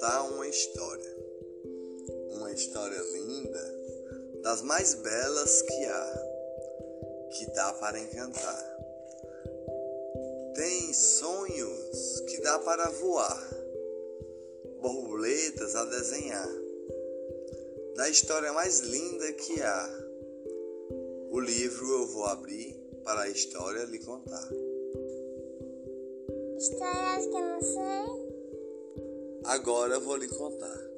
[0.00, 1.16] contar uma história.
[2.30, 3.74] Uma história linda,
[4.42, 8.78] das mais belas que há, que dá para encantar.
[10.54, 13.46] Tem sonhos que dá para voar,
[14.80, 16.48] borboletas a desenhar.
[17.94, 20.08] Da história mais linda que há,
[21.30, 24.48] o livro eu vou abrir para a história lhe contar.
[26.56, 28.29] Histórias que eu não sei.
[29.50, 30.89] Agora eu vou lhe contar.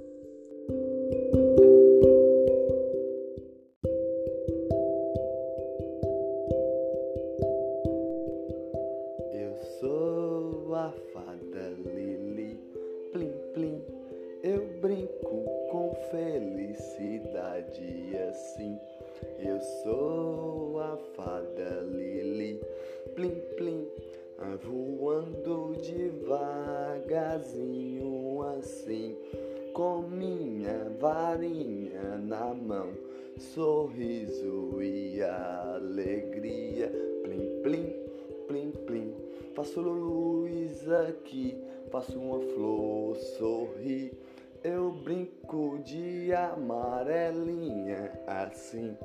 [48.73, 48.97] Assim.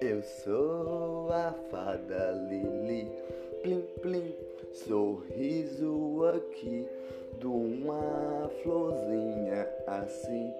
[0.00, 3.10] Eu sou a fada Lili,
[3.62, 4.34] plim plim
[4.72, 6.86] sorriso aqui
[7.40, 10.52] de uma florzinha assim.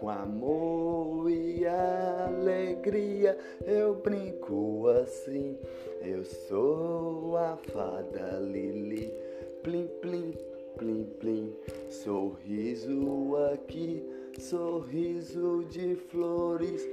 [0.00, 5.58] Com amor e alegria eu brinco assim.
[6.00, 9.12] Eu sou a fada Lili,
[9.62, 10.34] plim plim,
[10.78, 11.52] plim plim.
[11.90, 14.02] Sorriso aqui,
[14.38, 16.86] sorriso de flores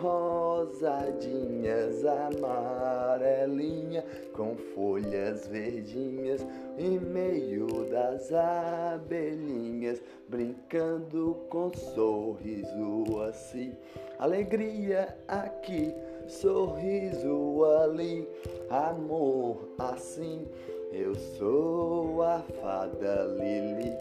[0.00, 13.72] rosadinhas, amarelinha, com folhas verdinhas, em meio das abelhinhas, brincando com sorriso assim,
[14.18, 15.94] alegria aqui,
[16.26, 18.28] sorriso ali,
[18.70, 20.46] amor assim.
[20.92, 23.92] Eu sou a fada Lili,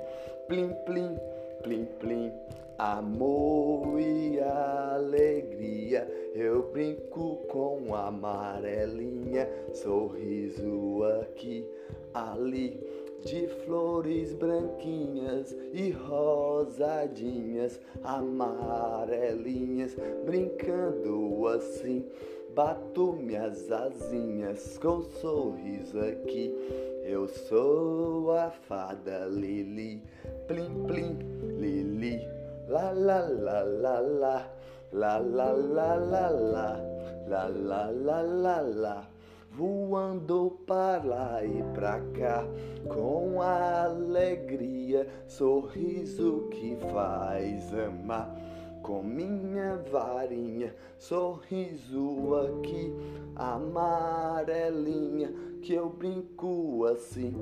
[0.47, 1.17] plim plim,
[1.61, 2.31] plim plim
[2.77, 6.07] amor e alegria.
[6.33, 11.67] Eu brinco com amarelinha, sorriso aqui,
[12.13, 12.79] ali,
[13.25, 19.95] de flores branquinhas e rosadinhas, amarelinhas,
[20.25, 22.05] brincando assim.
[22.53, 26.53] Bato minhas asinhas com sorriso aqui.
[27.03, 30.01] Eu sou a fada Lili,
[30.47, 31.19] plim plim,
[31.59, 32.36] Lili.
[32.67, 34.41] La la la la la
[34.91, 36.29] la la la la la
[37.27, 39.07] la la la la la
[39.57, 42.45] voando para lá e pra cá
[42.87, 48.35] com alegria, sorriso que faz amar.
[48.83, 52.93] Com minha varinha, sorriso aqui,
[53.35, 57.33] amarelinha, que eu brinco assim.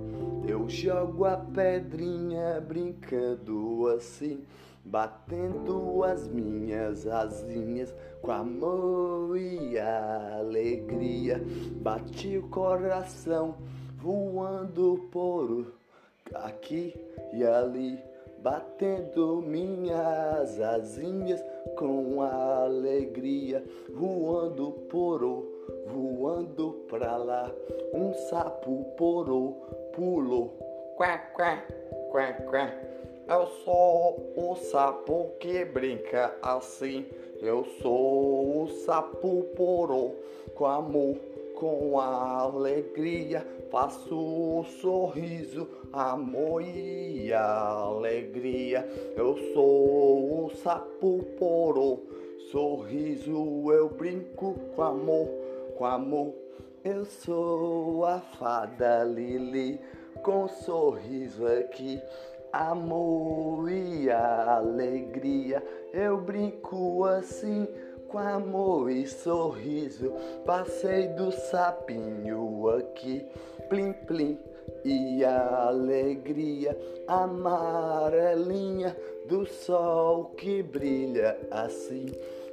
[0.47, 4.43] Eu jogo a pedrinha brincando assim
[4.85, 11.41] batendo as minhas asinhas com amor e alegria.
[11.81, 13.56] Bati o coração
[13.97, 15.73] voando por
[16.34, 16.94] aqui
[17.34, 18.00] e ali,
[18.40, 21.44] batendo minhas asinhas
[21.75, 25.22] com alegria, voando por
[25.88, 27.52] voando pra lá.
[27.94, 30.50] Um sapo porou, pulou,
[30.96, 31.63] quá, quá,
[32.12, 32.72] quá, quá.
[33.27, 37.07] Eu sou o sapo que brinca assim.
[37.41, 40.11] Eu sou o sapo porô,
[40.53, 41.17] com amor,
[41.55, 43.43] com alegria.
[43.71, 48.87] Faço o sorriso, amor e alegria.
[49.17, 52.01] Eu sou o sapo porô,
[52.51, 55.27] sorriso eu brinco com amor,
[55.75, 56.31] com amor.
[56.83, 59.81] Eu sou a fada Lili,
[60.21, 61.99] com sorriso aqui
[62.51, 65.63] amor e alegria.
[65.93, 67.67] Eu brinco assim
[68.07, 70.13] com amor e sorriso.
[70.45, 73.25] Passei do sapinho aqui,
[73.69, 74.39] plim plim
[74.83, 76.77] e alegria
[77.07, 78.95] amarelinha
[79.27, 82.05] do sol que brilha assim.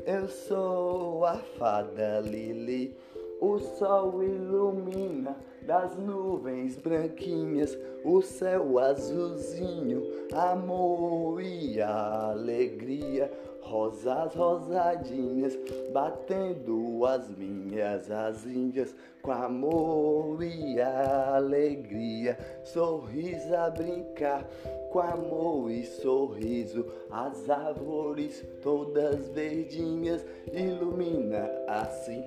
[0.06, 2.96] Eu sou a fada Lili.
[3.40, 5.36] O sol ilumina
[5.66, 13.30] das nuvens branquinhas, o céu azulzinho, amor e alegria.
[13.62, 15.56] Rosas rosadinhas,
[15.92, 22.36] batendo as minhas asinhas, com amor e alegria.
[22.64, 24.44] Sorriso a brincar,
[24.90, 26.84] com amor e sorriso.
[27.08, 32.24] As árvores todas verdinhas ilumina assim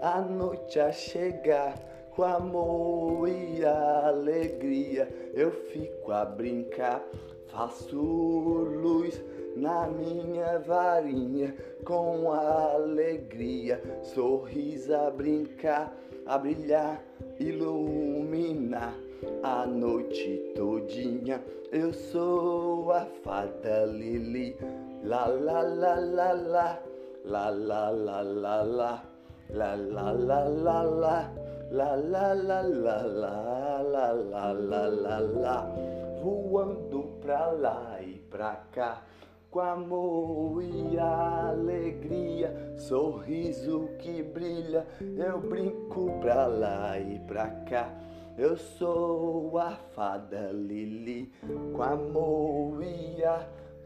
[0.00, 1.74] a noite a chegar.
[2.18, 7.00] Com amor e alegria eu fico a brincar,
[7.46, 9.22] faço luz
[9.54, 11.54] na minha varinha
[11.84, 17.00] com alegria, sorriso a brincar, a brilhar,
[17.38, 18.98] iluminar
[19.44, 21.40] a noite todinha.
[21.70, 24.56] Eu sou a fada Lili,
[25.04, 26.82] la la la la la,
[27.24, 29.04] la la la la la,
[29.50, 35.74] la la la la la, la la la la la, la la la la la,
[36.22, 39.02] voando pra lá e pra cá
[39.50, 47.90] com amor e alegria, sorriso que brilha, eu brinco pra lá e pra cá.
[48.36, 51.32] Eu sou a fada Lili,
[51.74, 53.24] com amor e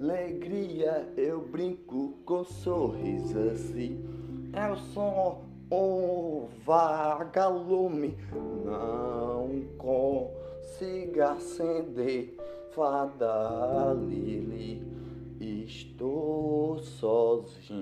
[0.01, 4.05] alegria, eu brinco com sorriso assim.
[4.53, 8.15] Eu sou um vagalume,
[8.63, 12.37] não consigo acender,
[12.73, 14.83] fada Lili.
[15.41, 17.81] Estou sozinho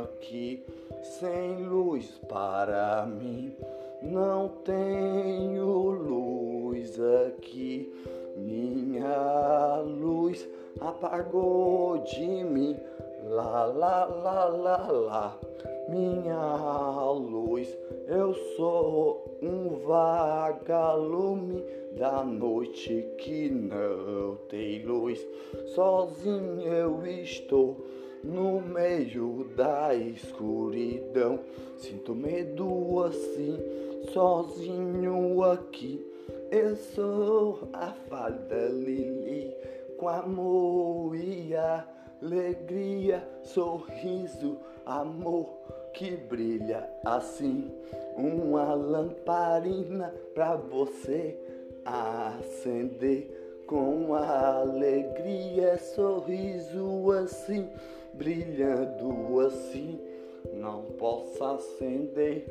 [0.00, 0.64] aqui,
[1.02, 3.54] sem luz para mim.
[4.02, 7.92] Não tenho luz aqui,
[8.36, 10.48] minha luz
[10.80, 12.76] apagou de mim.
[13.26, 15.40] Lá, lá, lá, lá, lá,
[15.88, 17.74] minha luz.
[18.06, 21.64] Eu sou um vagalume
[21.96, 25.26] da noite que não tem luz.
[25.74, 27.78] Sozinho eu estou
[28.22, 31.40] no meio da escuridão.
[31.78, 33.58] Sinto medo assim,
[34.12, 36.06] sozinho aqui.
[36.50, 39.50] Eu sou a fada Lili,
[39.96, 41.54] com amor e
[42.24, 44.56] alegria, sorriso,
[44.86, 45.46] amor
[45.92, 47.70] que brilha assim.
[48.16, 51.38] Uma lamparina pra você
[51.84, 57.68] acender com alegria, sorriso assim,
[58.14, 60.00] brilhando assim.
[60.54, 62.46] Não posso acender,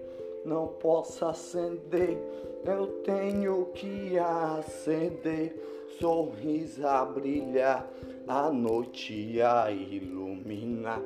[0.45, 2.19] não posso acender,
[2.63, 5.71] eu tenho que acender.
[5.99, 7.87] Sorriso a brilhar,
[8.27, 11.01] a noite a iluminar.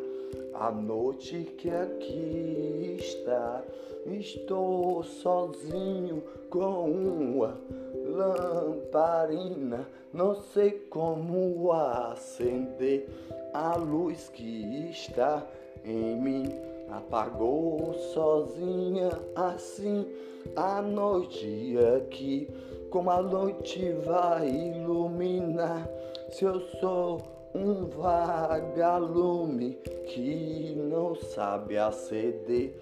[0.54, 3.64] A noite que aqui está,
[4.06, 7.58] estou sozinho com uma
[8.06, 13.08] lamparina, não sei como acender
[13.54, 15.46] a luz que está
[15.86, 16.46] em mim.
[16.90, 20.08] Apagou sozinha assim
[20.56, 22.50] a noite aqui,
[22.90, 25.88] como a noite vai iluminar.
[26.30, 27.22] Se eu sou
[27.56, 29.74] um vagalume
[30.08, 32.80] que não sabe acender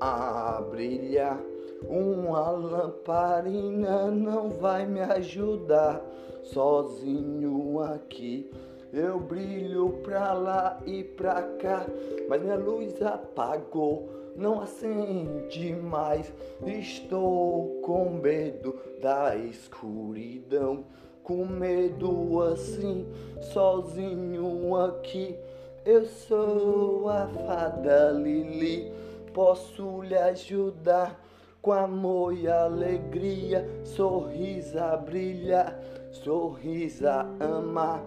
[0.00, 1.40] a brilhar
[1.88, 6.00] uma lamparina não vai me ajudar
[6.42, 8.50] sozinho aqui.
[8.92, 11.84] Eu brilho pra lá e pra cá,
[12.28, 16.32] mas minha luz apagou, não acende mais.
[16.64, 20.84] Estou com medo da escuridão,
[21.24, 23.06] com medo assim,
[23.52, 25.36] sozinho aqui.
[25.84, 28.92] Eu sou a fada Lili,
[29.32, 31.20] posso lhe ajudar
[31.60, 35.80] com amor e alegria, sorriso a brilhar,
[36.12, 38.02] sorriso a amar,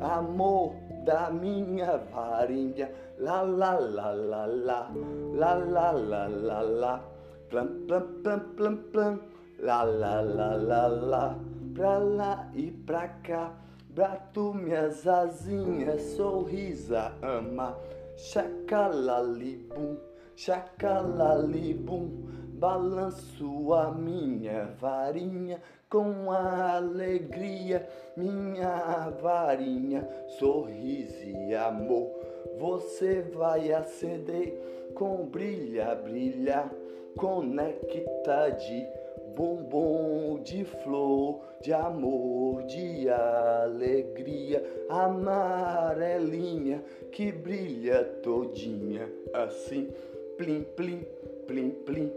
[0.00, 0.74] amor
[1.04, 4.90] da minha varinha, la la la la la,
[5.34, 7.00] la la la la la,
[7.48, 9.20] plam plam plam plam plam,
[9.58, 11.34] la la la la la,
[11.80, 13.54] pra lá e pra cá,
[13.88, 17.74] bato minhas asinhas, sorriso a amar,
[18.18, 19.96] chacalalibum,
[20.36, 22.10] chacalalibum
[22.58, 25.58] balanço a minha varinha
[25.88, 30.06] com alegria, minha varinha,
[30.38, 32.10] sorriso e amor.
[32.58, 36.70] Você vai acender com brilha, brilhar,
[37.16, 38.99] conecta de
[39.34, 46.82] bombom de flor, de amor, de alegria, amarelinha
[47.12, 49.88] que brilha todinha assim,
[50.36, 51.04] plim, plim,
[51.46, 52.12] plim, plim.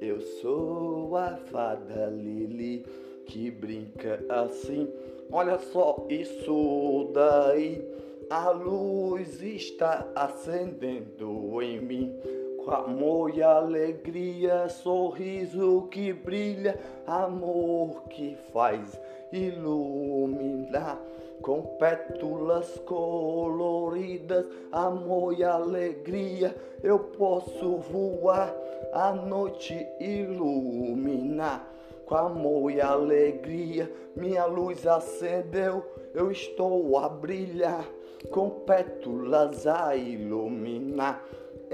[0.00, 2.84] Eu sou a fada Lili
[3.26, 4.88] que brinca assim.
[5.30, 7.80] Olha só isso daí.
[8.28, 12.16] A luz está acendendo em mim
[12.64, 19.00] com amor e alegria, sorriso que brilha, amor que faz
[19.32, 21.00] iluminar.
[21.40, 28.54] Com pétalas coloridas, amor e alegria, eu posso voar,
[28.92, 31.68] a noite iluminar.
[32.06, 37.88] Com amor e alegria, minha luz acendeu, eu estou a brilhar,
[38.30, 41.24] com pétalas a iluminar.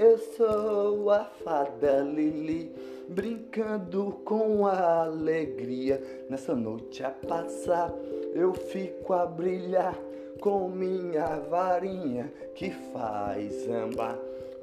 [0.01, 2.73] Eu sou a fada Lili,
[3.09, 6.01] brincando com a alegria.
[6.29, 7.93] Nessa noite a passar,
[8.33, 9.99] eu fico a brilhar
[10.39, 14.17] com minha varinha que faz amar.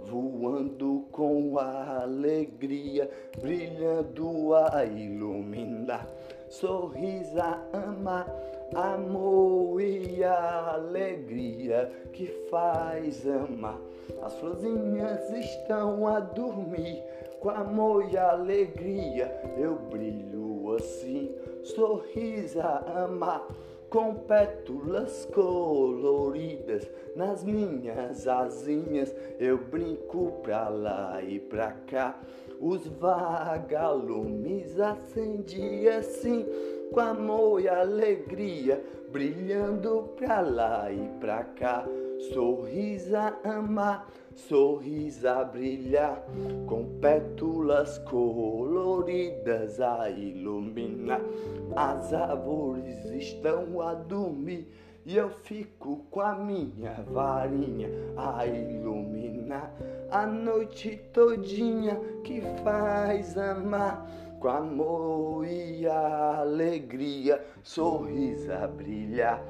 [0.06, 6.08] Voando com a alegria, brilhando a iluminar.
[6.48, 8.26] Sorriso a amar,
[8.74, 13.80] amor e alegria que faz amar.
[14.22, 17.02] As florzinhas estão a dormir,
[17.40, 21.34] com amor e alegria eu brilho assim.
[21.62, 23.46] Sorriso a amar,
[23.90, 32.20] com pétalas coloridas nas minhas asinhas eu brinco pra lá e pra cá.
[32.60, 36.46] Os vagalumes acendem assim,
[36.92, 41.86] com amor e alegria, brilhando pra lá e pra cá.
[42.32, 43.14] Sorriso
[43.44, 46.22] amar, sorriso a brilhar,
[46.66, 51.20] com pétalas coloridas a iluminar.
[51.74, 54.68] As árvores estão a dormir
[55.04, 59.72] e eu fico com a minha varinha a iluminar
[60.10, 64.06] a noite todinha que faz amar
[64.40, 69.42] com amor e alegria, sorriso a brilhar.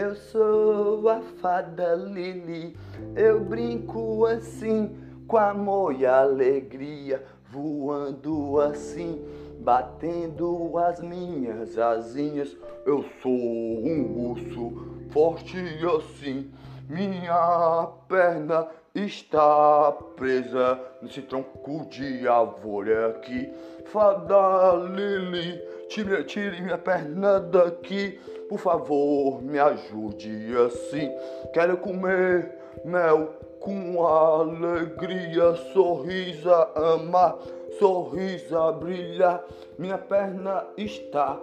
[0.00, 2.76] Eu sou a fada Lili,
[3.16, 9.20] eu brinco assim, com amor e alegria, voando assim,
[9.58, 12.56] batendo as minhas asinhas.
[12.86, 14.72] Eu sou um urso
[15.10, 16.48] forte assim,
[16.88, 18.68] minha perna
[19.06, 23.52] está presa nesse tronco de árvore aqui.
[23.86, 28.18] Fada Lili, tire, tire minha perna daqui.
[28.48, 31.10] Por favor, me ajude assim.
[31.52, 37.38] Quero comer mel com alegria, sorriso a amar,
[37.78, 39.44] sorriso a brilhar.
[39.78, 41.38] Minha perna está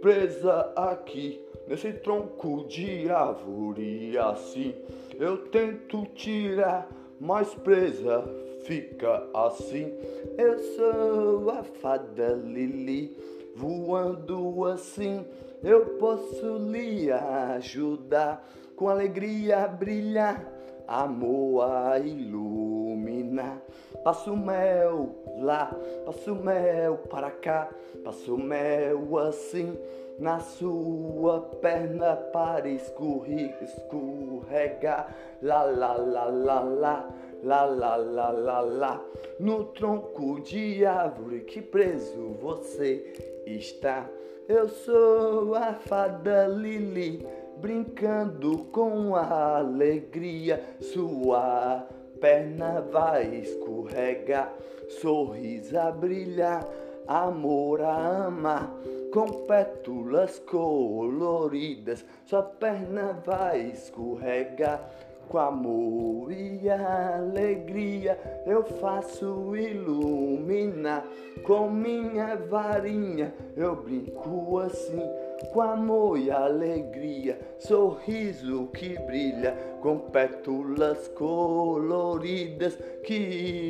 [0.00, 4.74] presa aqui, nesse tronco de árvore assim.
[5.20, 6.88] Eu tento tirar,
[7.20, 8.24] mas presa
[8.64, 9.92] fica assim.
[10.36, 13.16] Eu sou a fada Lili,
[13.54, 15.24] voando assim
[15.62, 20.42] eu posso lhe ajudar com alegria a brilhar,
[20.88, 23.60] amor a iluminar.
[24.02, 25.70] Passo mel lá,
[26.06, 27.68] passo mel para cá,
[28.02, 29.76] passo mel assim
[30.20, 33.56] na sua perna para escorregar.
[35.42, 37.08] Lá, lá, lá, lá, lá,
[37.42, 39.04] lá, lá, lá, lá, lá,
[39.38, 44.06] no tronco de árvore que preso você está.
[44.46, 50.62] Eu sou a fada Lili, brincando com alegria.
[50.80, 51.86] Sua
[52.20, 54.52] perna vai escorregar,
[55.00, 56.68] sorriso a brilhar,
[57.06, 58.70] amor a amar.
[59.12, 64.88] Com pétalas coloridas, sua perna vai escorregar
[65.28, 71.04] com amor e alegria eu faço iluminar.
[71.44, 75.02] Com minha varinha eu brinco assim,
[75.52, 83.14] com amor e alegria, sorriso que brilha, com pétalas coloridas que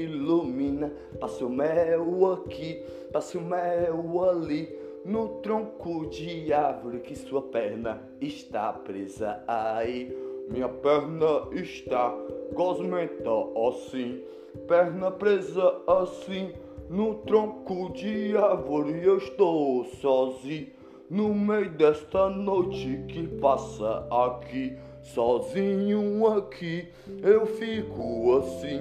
[0.05, 0.91] ilumina.
[1.21, 4.90] Passo mel aqui, passo mel ali.
[5.05, 10.15] No tronco de árvore que sua perna está presa aí.
[10.51, 12.15] Minha perna está
[12.53, 13.31] gosmenta
[13.69, 14.23] assim,
[14.69, 16.53] perna presa assim,
[16.91, 20.69] no tronco de árvore eu estou sozinho.
[21.09, 26.89] No meio desta noite que passa aqui, sozinho aqui,
[27.23, 28.81] eu fico assim,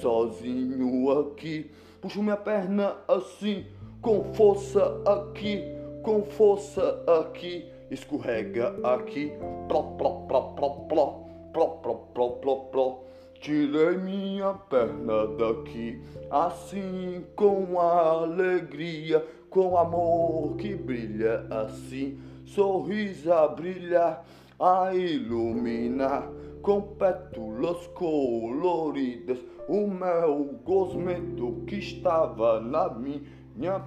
[0.00, 1.70] sozinho aqui.
[2.00, 3.66] Puxo minha perna assim,
[4.00, 5.62] com força aqui,
[6.02, 7.70] com força aqui.
[7.90, 9.32] Escorrega aqui,
[9.68, 11.06] pló, pló, pló, pló, pló,
[11.52, 12.98] pló, pló, pló, pló.
[13.40, 24.24] Tirei minha perna daqui, assim com alegria, com amor que brilha assim, sorriso a brilhar,
[24.58, 26.30] a iluminar,
[26.62, 29.38] com pétalas coloridas.
[29.66, 33.22] O mel gosmento que estava na minha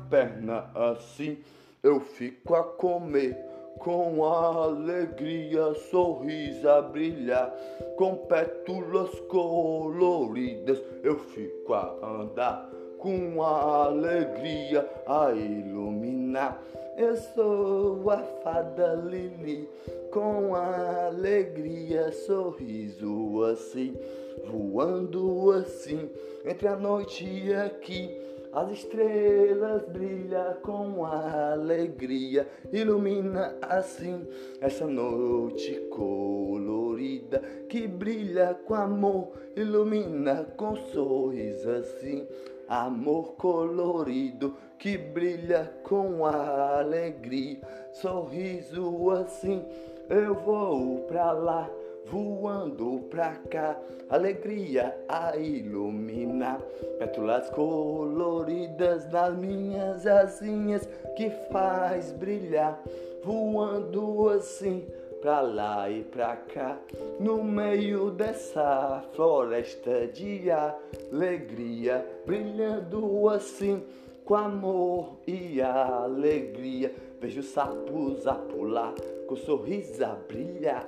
[0.09, 1.39] perna assim,
[1.81, 3.35] eu fico a comer.
[3.79, 7.51] Com alegria, sorriso a brilhar,
[7.97, 12.69] com pétalas coloridas, eu fico a andar.
[12.99, 16.61] Com alegria a iluminar.
[16.95, 19.67] Eu sou a fada Lili,
[20.11, 23.97] com alegria, sorriso assim,
[24.45, 26.09] voando assim,
[26.45, 28.22] entre a noite e aqui.
[28.53, 34.27] As estrelas brilham com alegria, ilumina assim
[34.62, 42.27] essa noite colorida que brilha com amor, ilumina com sorriso assim
[42.67, 47.62] amor colorido que brilha com alegria,
[47.93, 49.63] sorriso assim.
[50.10, 51.69] Eu vou pra lá,
[52.05, 53.79] voando pra cá,
[54.10, 56.62] alegria a iluminar,
[57.00, 62.81] pétalas coloridas nas minhas asinhas que faz brilhar,
[63.24, 64.86] voando assim
[65.22, 66.77] pra lá e pra cá,
[67.19, 73.81] no meio dessa floresta de alegria, brilhando assim
[74.25, 76.93] com amor e alegria.
[77.22, 78.93] Vejo sapos a pular,
[79.27, 80.86] com sorriso a brilhar,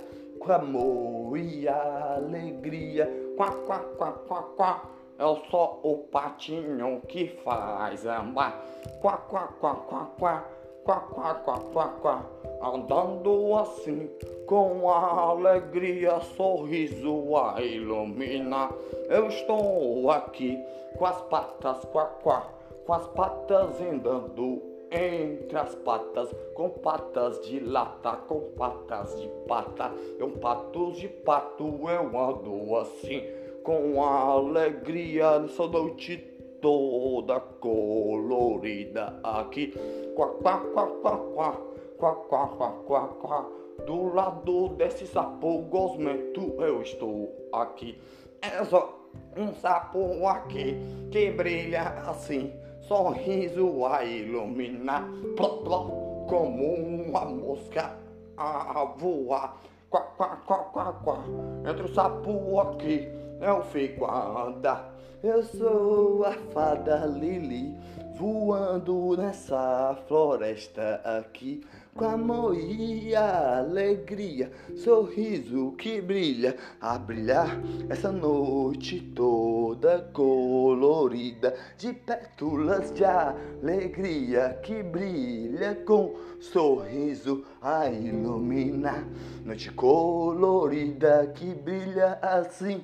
[0.52, 3.10] amor e alegria.
[3.38, 4.82] Quá, quá, quá, quá, quá.
[5.18, 8.62] É só o patinho que faz amar.
[9.02, 12.26] Quá, quá, quá, quá, quá quá, quá, quá, quá, quá,
[12.62, 14.08] andando assim,
[14.46, 18.72] com alegria, sorriso a iluminar.
[19.10, 20.64] Eu estou aqui
[20.96, 22.46] com as patas, quá, quá,
[22.86, 24.62] com as patas andando
[24.92, 31.64] entre as patas, com patas de lata, com patas de pata, com patos de pato,
[31.90, 33.22] eu ando assim,
[33.64, 36.18] com alegria nessa noite
[36.62, 39.74] toda colorida aqui.
[40.16, 41.62] Quá, quá, quá, quá, quá,
[41.98, 43.50] quá, quá, quá, quá, quá.
[43.86, 48.00] Do lado desse sapo gosmento eu estou aqui.
[48.42, 49.06] É só
[49.38, 50.78] um sapo aqui
[51.12, 52.54] que brilha assim,
[52.88, 55.90] sorriso a iluminar, plop, plop,
[56.28, 57.98] como uma mosca
[58.38, 59.58] a voar.
[59.90, 61.24] Quá, quá, quá, quá, quá.
[61.70, 63.08] Entre o sapo aqui
[63.42, 64.94] eu fico a andar.
[65.24, 67.76] Eu sou a fada Lili,
[68.16, 71.66] voando nessa floresta aqui,
[71.98, 82.92] com amor e alegria, sorriso que brilha, a brilhar essa noite toda colorida, de pétalas
[82.94, 89.08] de alegria que brilha com sorriso a iluminar,
[89.46, 92.84] noite colorida que brilha assim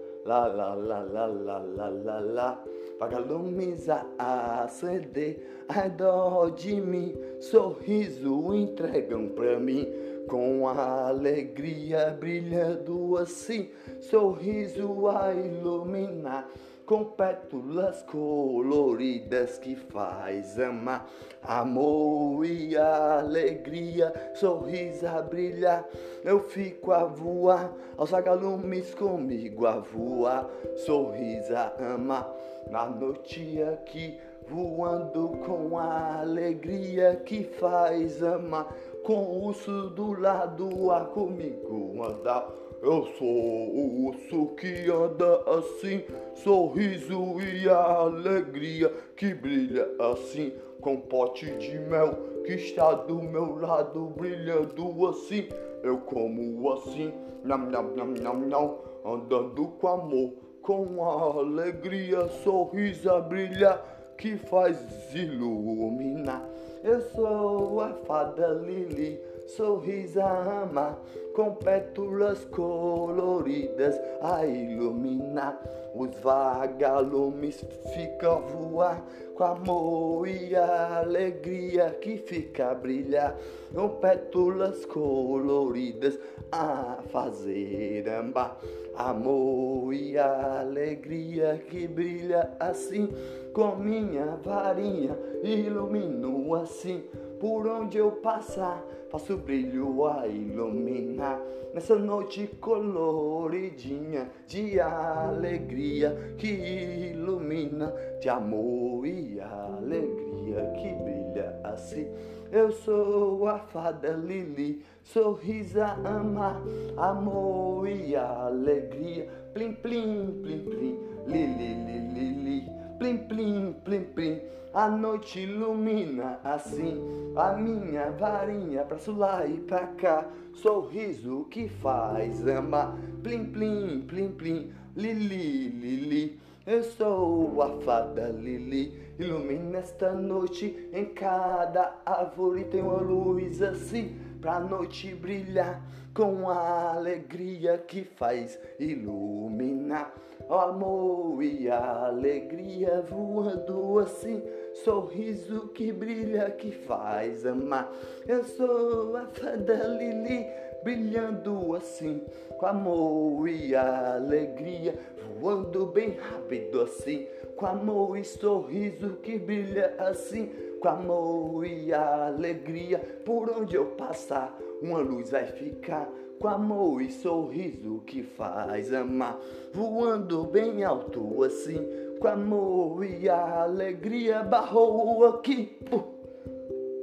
[0.25, 2.63] la la lá, lá, lá, lá, lá, lá, lá.
[2.99, 9.87] Vagalumes a acender redor de mim, sorriso entregam pra mim,
[10.27, 16.47] com a alegria brilhando assim, sorriso a iluminar
[16.91, 21.09] com pétalas coloridas que faz amar,
[21.41, 25.87] amor e alegria, sorriso a brilhar.
[26.21, 30.49] Eu fico a voar, aos vagalumes comigo a voar,
[30.85, 32.29] sorriso a amar.
[32.69, 38.67] Na noite aqui, voando com a alegria que faz amar,
[39.05, 46.03] com o urso do lado a comigo andar eu sou o urso que anda assim,
[46.33, 52.13] sorriso e alegria que brilha assim, com pote de mel
[52.43, 55.47] que está do meu lado brilhando assim.
[55.83, 57.13] Eu como assim,
[57.43, 64.77] nham, nham, nham, nham, nham, andando com amor, com alegria, sorriso a brilhar que faz
[65.13, 66.47] iluminar.
[66.83, 69.19] Eu sou a fada Lili
[69.55, 71.01] sorriso a amar,
[71.33, 75.59] com pétalas coloridas a iluminar.
[75.93, 83.35] Os vagalumes ficam a voar com amor e alegria que fica a brilhar,
[83.73, 86.17] com pétalas coloridas
[86.51, 88.57] a fazer amar.
[88.95, 93.09] Amor e alegria que brilha assim,
[93.53, 97.03] com minha varinha ilumino assim
[97.41, 101.41] por onde eu passar, faço brilho a iluminar.
[101.73, 112.07] Nessa noite coloridinha de alegria que ilumina, de amor e alegria que brilha assim.
[112.51, 116.61] Eu sou a fada Lili, sorrisa amar,
[116.95, 119.27] amor e alegria.
[119.51, 122.80] Plim, plim, plim, plim, Lili, Lili, Lili.
[123.01, 124.41] Plim, plim, plim, plim,
[124.75, 127.01] a noite ilumina assim
[127.35, 130.29] a minha varinha pra lá e pra cá.
[130.53, 132.95] Sorriso que faz amar.
[133.23, 136.39] Plim, plim, plim, plim, lili, lili.
[136.63, 144.15] Eu sou a fada Lili, ilumina esta noite em cada árvore tem uma luz assim
[144.39, 145.81] pra noite brilhar
[146.13, 150.13] com a alegria que faz iluminar.
[150.53, 154.43] Amor e alegria voando assim,
[154.83, 157.89] sorriso que brilha que faz amar.
[158.27, 160.45] Eu sou a fada Lili,
[160.83, 162.21] brilhando assim,
[162.57, 164.93] com amor e alegria,
[165.39, 172.99] voando bem rápido assim, com amor e sorriso que brilha assim com amor e alegria.
[173.23, 176.09] Por onde eu passar, uma luz vai ficar.
[176.41, 179.39] Com amor e sorriso que faz amar,
[179.71, 181.87] voando bem alto assim.
[182.19, 185.77] Com amor e alegria, barrou aqui.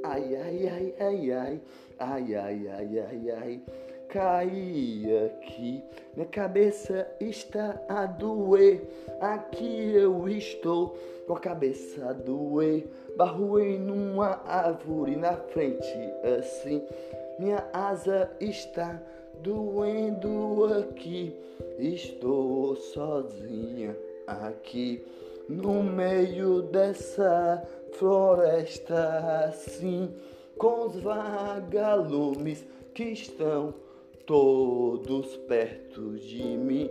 [0.03, 1.61] Ai, ai, ai, ai, ai,
[1.99, 3.61] ai, ai, ai, ai, ai
[4.09, 5.83] caí aqui,
[6.15, 8.81] minha cabeça está a doer.
[9.21, 10.97] Aqui eu estou
[11.27, 12.89] com a cabeça a doer.
[13.15, 15.93] Barruei numa árvore na frente
[16.37, 16.83] assim.
[17.37, 18.99] Minha asa está
[19.41, 21.35] doendo aqui.
[21.77, 23.97] Estou sozinha
[24.27, 25.03] aqui
[25.47, 30.13] no meio dessa floresta assim,
[30.57, 33.73] com os vagalumes que estão
[34.25, 36.89] todos perto de mim.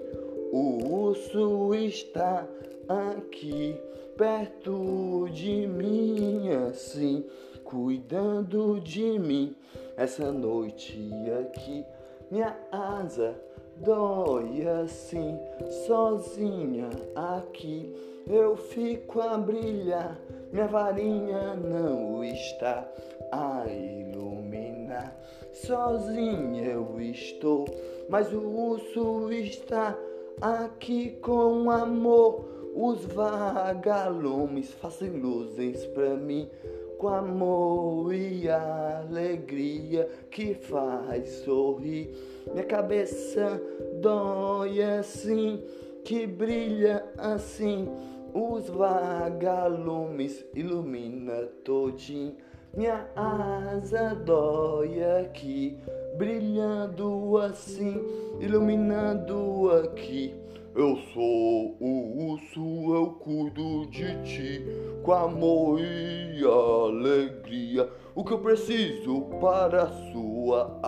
[0.51, 2.49] O urso está
[2.89, 3.77] aqui
[4.17, 7.25] perto de mim, assim,
[7.63, 9.55] cuidando de mim.
[9.97, 10.99] Essa noite
[11.41, 11.85] aqui,
[12.31, 13.35] minha asa
[13.77, 15.39] dói assim,
[15.87, 17.95] sozinha aqui.
[18.27, 20.19] Eu fico a brilhar,
[20.53, 22.87] minha varinha não está
[23.33, 25.17] a iluminar.
[25.53, 27.65] Sozinha eu estou,
[28.09, 29.97] mas o urso está
[30.41, 32.47] aqui com amor.
[32.75, 36.49] Os vagalumes fazem luzes pra mim
[36.99, 42.11] com amor e alegria que faz sorrir.
[42.53, 43.63] Minha cabeça
[44.01, 45.63] dói assim,
[46.05, 47.89] que brilha assim.
[48.35, 52.37] Os vagalumes ilumina todinho
[52.75, 55.77] minha asa dói aqui,
[56.17, 58.01] brilhando assim,
[58.41, 60.35] iluminando aqui.
[60.79, 64.65] Eu sou o urso, eu cuido de ti,
[65.03, 67.91] com amor e alegria.
[68.15, 70.79] O que eu preciso para sua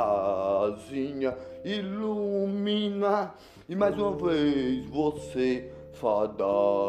[0.62, 3.36] asinha iluminar.
[3.68, 6.44] E mais uma vez você, fada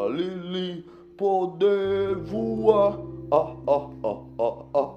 [0.08, 0.84] Lili,
[1.16, 3.00] poder voar.
[3.32, 4.94] Ah, ah, ah, ah, ah.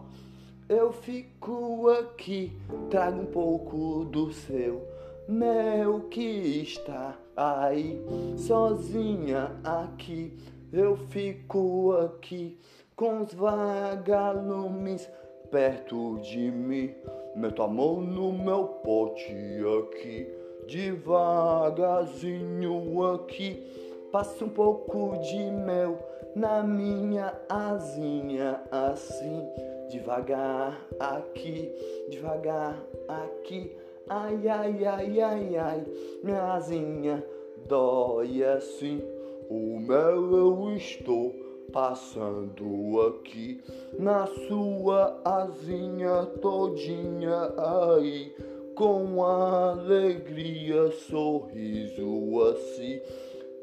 [0.70, 2.52] Eu fico aqui,
[2.91, 4.88] trago um pouco do seu
[5.28, 8.00] mel que está aí,
[8.38, 10.38] sozinha aqui.
[10.71, 12.60] Eu fico aqui
[12.95, 15.10] com os vagalumes
[15.52, 16.93] perto de mim.
[17.36, 19.36] Meto a mão no meu pote
[19.80, 20.32] aqui,
[20.67, 23.63] devagarzinho aqui.
[24.12, 25.98] Passo um pouco de mel
[26.36, 29.48] na minha asinha assim,
[29.89, 31.74] devagar aqui,
[32.10, 33.76] devagar aqui.
[34.10, 35.86] Ai, ai, ai, ai, ai,
[36.24, 37.26] minha asinha
[37.68, 39.02] dói assim.
[39.50, 41.34] O mel eu estou
[41.72, 43.62] passando aqui
[44.00, 48.36] na sua asinha todinha aí,
[48.76, 53.02] com alegria, sorriso assim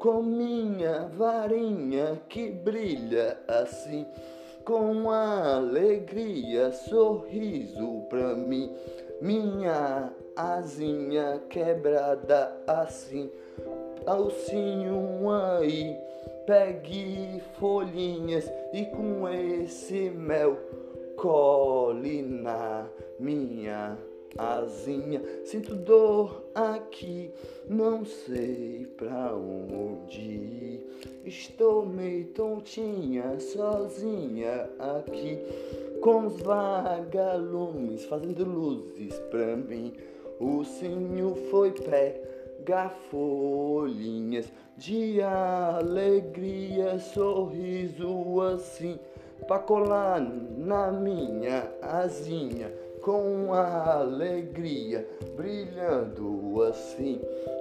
[0.03, 4.05] com minha varinha que brilha assim,
[4.65, 8.69] com alegria, sorriso pra mim.
[9.23, 13.31] Minha asinha quebrada assim.
[14.05, 15.97] Alcinho aí,
[16.45, 20.57] pegue folhinhas e com esse mel
[21.15, 22.85] cole na
[23.17, 23.97] minha
[24.37, 25.21] asinha.
[25.45, 27.31] Sinto dor aqui,
[27.67, 30.89] não sei pra onde ir.
[31.25, 35.39] Estou meio tontinha, sozinha aqui,
[36.01, 39.93] com os vagalumes fazendo luzes pra mim.
[40.39, 48.99] O senhor foi pegar folhinhas de alegria, sorriso assim,
[49.47, 57.19] pra colar na minha asinha com alegria, brilhando assim,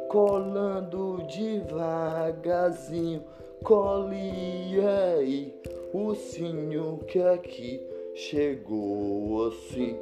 [0.09, 3.25] colando devagarzinho,
[3.65, 5.53] cole aí
[5.93, 9.99] o sinho que aqui chegou assim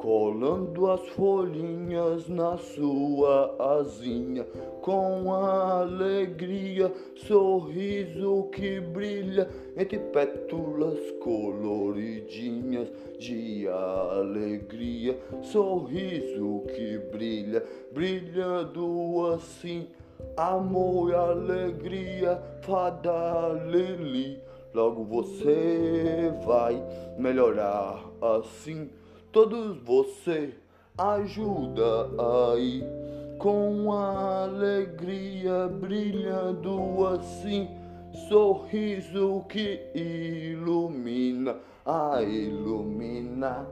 [0.00, 4.44] colando as folhinhas na sua asinha,
[4.80, 19.86] com alegria, sorriso que brilha entre pétalas coloridinhas de alegria, sorriso que brilha, brilhando assim,
[20.34, 24.42] amor e alegria, fada Lili.
[24.72, 26.82] Logo você vai
[27.18, 28.88] melhorar assim
[29.32, 30.54] todos você
[30.96, 32.08] ajuda
[32.52, 32.82] aí.
[33.38, 37.68] Com alegria brilhando assim
[38.28, 43.66] sorriso que ilumina a ilumina.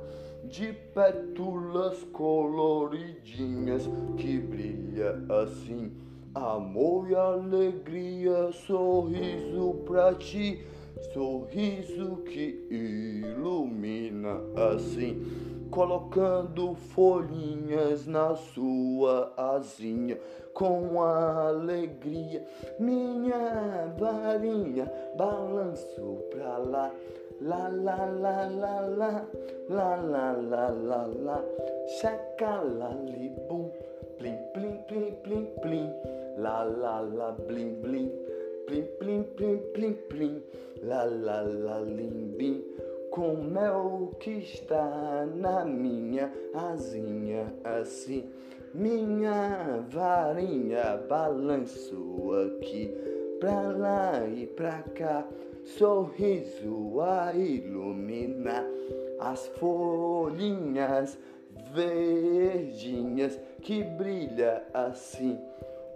[0.44, 5.92] De pétalas coloridinhas que brilha assim.
[6.34, 10.64] Amor e alegria sorriso pra ti
[11.12, 14.40] sorriso que ilumina
[14.72, 15.22] assim,
[15.70, 20.18] colocando folhinhas na sua asinha
[20.52, 22.44] com alegria.
[22.80, 26.92] Minha varinha balanço pra lá.
[27.40, 29.24] La la la la la
[29.68, 31.44] la la la la la
[32.00, 33.70] Chacalalibum
[34.18, 35.88] Plim plim plim plim plim
[36.36, 38.10] La la la blim blim
[38.68, 40.42] plim, plim, plim, plim, plim,
[40.82, 42.62] la, la, la, lim, bim,
[43.10, 48.28] com mel que está na minha asinha assim.
[48.74, 52.94] Minha varinha balanço aqui,
[53.40, 55.26] pra lá e pra cá,
[55.64, 58.66] sorriso a iluminar
[59.18, 61.18] as folhinhas
[61.72, 65.38] verdinhas que brilha assim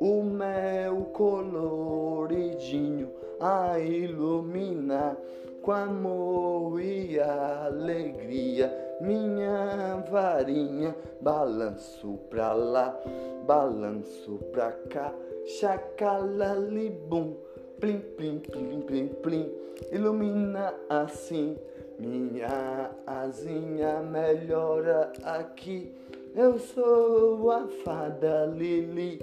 [0.02, 5.16] o mel coloridinho a iluminar
[5.62, 8.76] com amor e alegria.
[9.00, 13.00] Minha varinha balanço pra lá,
[13.46, 15.14] balanço pra cá,
[15.60, 17.36] chacalalibum,
[17.78, 19.54] plim, plim, plim, plim, plim,
[19.92, 21.56] ilumina assim.
[21.96, 25.94] Minha asinha melhora aqui.
[26.34, 29.20] Eu sou a fada Lili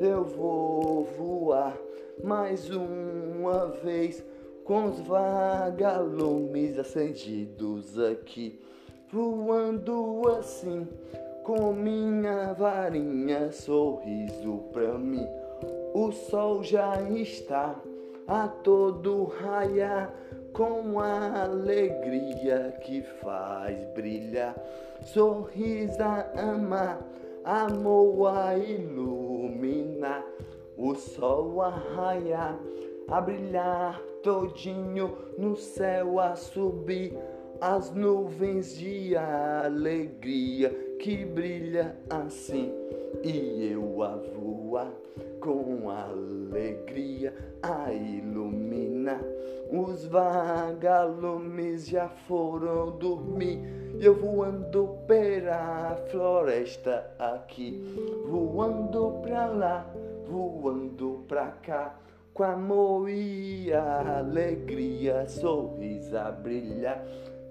[0.00, 1.76] eu vou voar
[2.22, 4.24] mais uma vez
[4.64, 8.60] com os vagalumes acendidos aqui,
[9.10, 10.86] voando assim
[11.42, 15.26] com minha varinha, sorriso pra mim.
[15.92, 17.74] O sol já está
[18.26, 20.14] a todo raiar
[20.52, 24.54] com a alegria que faz brilhar,
[25.02, 27.00] sorriso a amar
[27.44, 30.24] amor a iluminar,
[30.76, 32.58] o sol a raiar,
[33.08, 37.12] a brilhar todinho no céu a subir,
[37.60, 42.72] as nuvens de alegria que brilha assim,
[43.22, 44.92] e eu a voar
[45.40, 48.61] com alegria a iluminar.
[49.70, 53.60] Os vagalumes já foram dormir.
[54.00, 57.82] Eu voando pela floresta aqui,
[58.26, 59.86] voando pra lá,
[60.26, 61.94] voando pra cá,
[62.34, 67.04] com amor e alegria, sorriso a brilhar.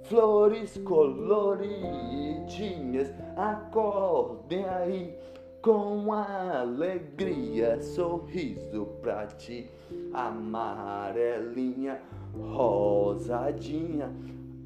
[0.04, 5.16] Flores coloridinhas, acordem aí
[5.62, 9.70] com alegria, sorriso pra ti,
[10.14, 12.02] amarelinha,
[12.36, 14.10] rosadinha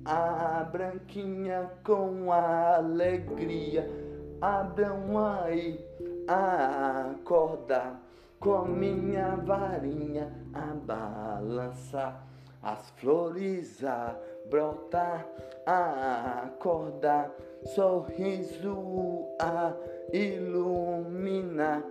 [0.05, 3.89] a branquinha com alegria,
[4.39, 5.83] abram aí
[6.27, 7.99] a acordar,
[8.39, 12.23] com minha varinha a balançar,
[12.61, 14.15] as flores a
[14.47, 15.25] brotar,
[15.65, 17.31] a acordar,
[17.73, 19.73] sorriso a
[20.13, 21.83] iluminar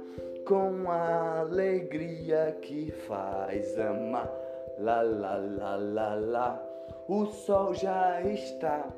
[0.46, 4.30] com a alegria que faz amar.
[4.78, 6.62] La la la la la,
[7.08, 8.88] o sol já está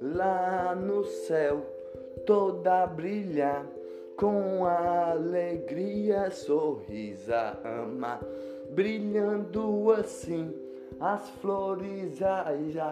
[0.00, 1.64] lá no céu,
[2.26, 3.64] toda a brilhar
[4.16, 8.20] com a alegria, sorrisa ama,
[8.70, 10.52] brilhando assim.
[10.98, 12.90] As flores já, já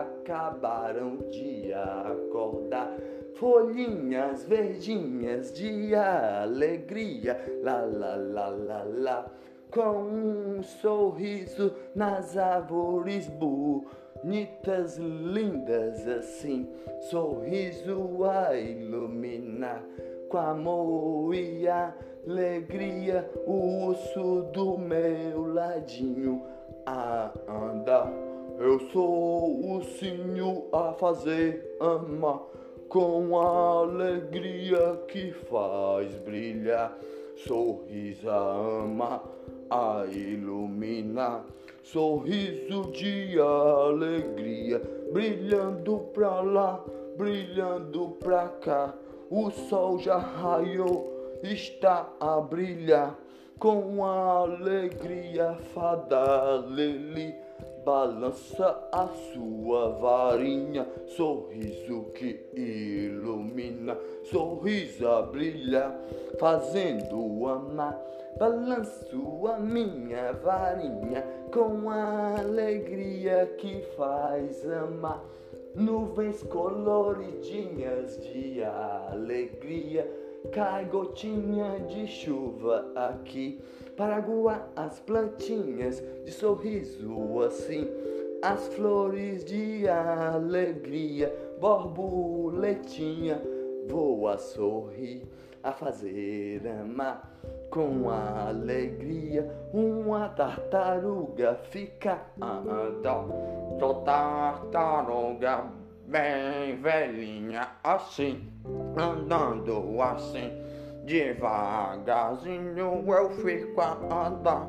[0.00, 2.92] acabaram de acordar.
[3.34, 9.26] Folhinhas verdinhas de alegria, lá, lá, lá, lá, lá,
[9.70, 16.66] com um sorriso nas árvores bonitas, lindas assim,
[17.10, 19.84] sorriso a iluminar,
[20.30, 26.55] com amor e alegria, o urso do meu ladinho
[26.86, 28.12] a andar.
[28.58, 32.40] Eu sou o ursinho a fazer amar
[32.88, 36.96] com a alegria que faz brilhar.
[37.36, 39.22] Sorriso ama
[39.68, 41.44] a iluminar,
[41.82, 44.80] sorriso de alegria,
[45.12, 46.82] brilhando pra lá,
[47.18, 48.94] brilhando pra cá.
[49.28, 53.18] O sol já raiou, está a brilhar
[53.58, 57.34] com alegria fada Lili
[57.86, 65.96] balança a sua varinha, sorriso que ilumina, sorriso a brilhar,
[66.36, 67.96] fazendo amar.
[68.40, 75.22] Balanço a minha varinha com a alegria que faz amar.
[75.76, 80.10] Nuvens coloridinhas de alegria,
[80.52, 83.60] cai gotinha de chuva aqui
[83.96, 87.88] para aguar as plantinhas de sorriso assim,
[88.42, 93.40] as flores de alegria, borboletinha
[93.88, 95.22] voa sorrir
[95.62, 97.32] a fazer amar
[97.70, 99.50] com alegria.
[99.72, 103.32] Uma tartaruga fica andando,
[103.78, 108.48] só tartaruga bem velhinha assim,
[108.96, 110.66] andando assim
[111.06, 114.66] Devagarzinho eu fico a andar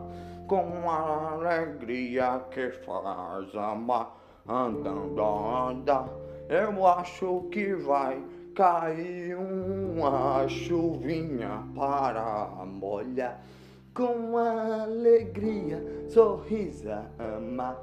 [0.47, 4.15] com a alegria que faz amar.
[4.47, 6.07] Andando a andar,
[6.47, 8.23] eu acho que vai
[8.55, 13.41] cair uma chuvinha para molhar.
[13.93, 17.77] Com alegria, sorrisa amar.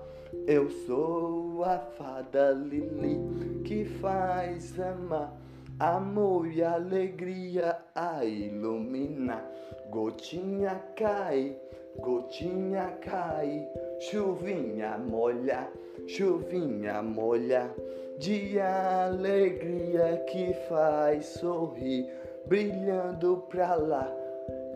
[0.47, 5.45] Eu sou a fada Lili que faz amar
[5.79, 9.51] amor e alegria a iluminar.
[9.91, 11.57] Gotinha cai,
[11.99, 13.67] gotinha cai,
[14.01, 15.69] chuvinha molha,
[16.07, 17.75] chuvinha molha,
[18.19, 22.09] de alegria que faz sorrir,
[22.47, 24.13] brilhando pra lá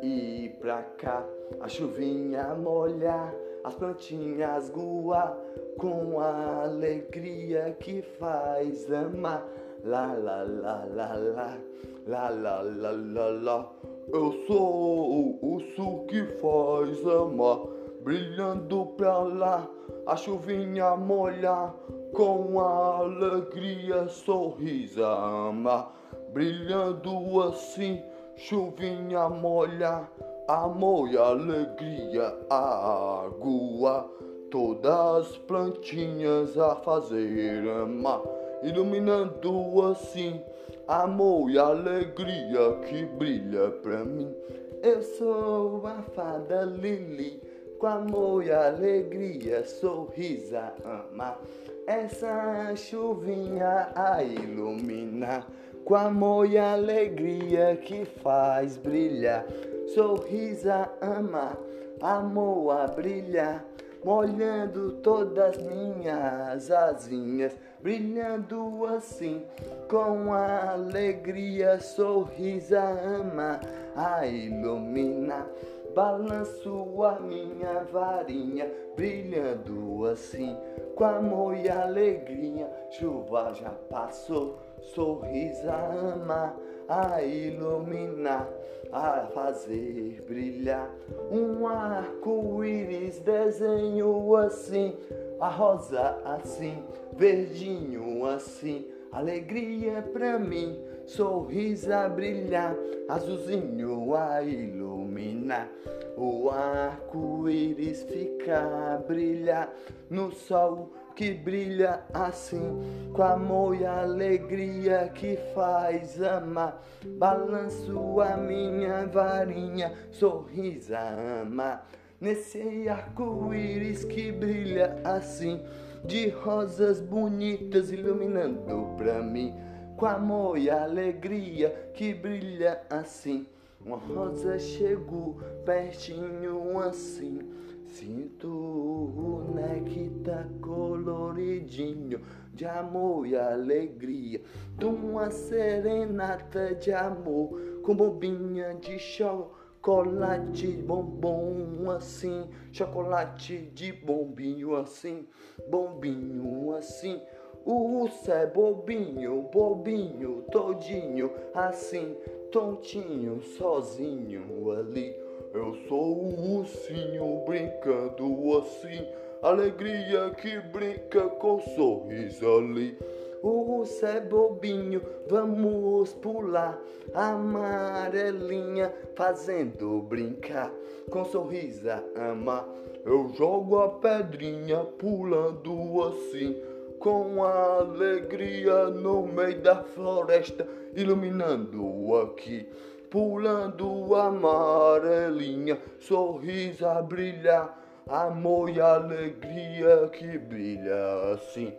[0.03, 1.25] e pra cá.
[1.61, 3.33] A chuvinha molha,
[3.65, 5.37] as plantinhas goa,
[5.79, 9.45] com a alegria que faz amar.
[9.85, 11.59] La la la la la,
[12.07, 13.73] la la la la la.
[14.13, 17.61] Eu sou o urso que faz amar,
[18.03, 19.69] brilhando pra lá,
[20.07, 21.73] a chuvinha molha,
[22.15, 25.93] com a alegria sorriso ama,
[26.33, 28.03] brilhando assim,
[28.37, 30.09] chuvinha molha,
[30.49, 34.11] amor e alegria, a água,
[34.51, 38.23] todas as plantinhas a fazer amar
[38.63, 40.41] iluminando assim
[40.87, 44.35] amor e alegria que brilha pra mim.
[44.83, 47.43] Eu sou a fada Lili,
[47.79, 51.39] com amor e alegria, sorrisa ama.
[51.87, 55.47] Essa chuvinha a iluminar,
[55.85, 59.47] com amor e alegria que faz brilhar.
[59.95, 61.59] Sorrisa ama,
[62.01, 63.65] amor a brilhar
[64.05, 69.45] molhando todas minhas asinhas, brilhando assim,
[69.89, 73.61] com a alegria, sorrisa ama
[73.97, 75.47] a iluminar.
[75.95, 80.57] Balanço a minha varinha, brilhando assim,
[80.95, 82.71] com amor e alegria.
[82.91, 84.59] Chuva já passou,
[84.95, 86.55] sorrisa ama
[86.89, 88.49] a iluminar,
[88.91, 90.91] a fazer brilhar
[91.31, 94.97] um arco-íris, desenho assim,
[95.39, 102.75] a rosa assim, verdinho assim, alegria pra mim, sorriso a brilhar,
[103.09, 105.69] azulzinho a iluminar.
[106.17, 109.73] O arco-íris fica a brilhar
[110.11, 112.79] no sol que brilha assim,
[113.13, 116.81] com amor e alegria que faz amar.
[117.19, 121.83] Balanço a minha varinha, sorriso ama.
[122.21, 125.61] Nesse arco-íris que brilha assim,
[126.05, 129.53] de rosas bonitas iluminando pra mim,
[129.97, 133.45] com amor e alegria que brilha assim.
[133.85, 137.58] Uma rosa chegou pertinho assim
[137.99, 142.21] Sinto o néctar coloridinho
[142.55, 144.41] de amor e alegria,
[144.79, 155.27] de uma serenata de amor, com bombinha de chocolate, bombom assim, chocolate de bombinho assim,
[155.69, 157.21] bombinho assim.
[157.65, 162.17] O urso é bobinho, bobinho, todinho, assim,
[162.53, 165.28] tontinho, sozinho ali.
[165.59, 169.05] Eu sou o ursinho brincando assim,
[169.43, 172.97] alegria que brinca com sorriso ali.
[173.43, 176.81] O urso é bobinho, vamos pular,
[177.13, 180.73] amarelinha fazendo brincar,
[181.11, 182.65] com sorriso ama.
[183.05, 186.57] Eu jogo a pedrinha pulando assim,
[187.01, 192.69] com alegria no meio da floresta, iluminando aqui
[193.11, 197.79] pulando amarelinha, sorriso a brilhar,
[198.09, 201.73] amor e alegria que brilha assim,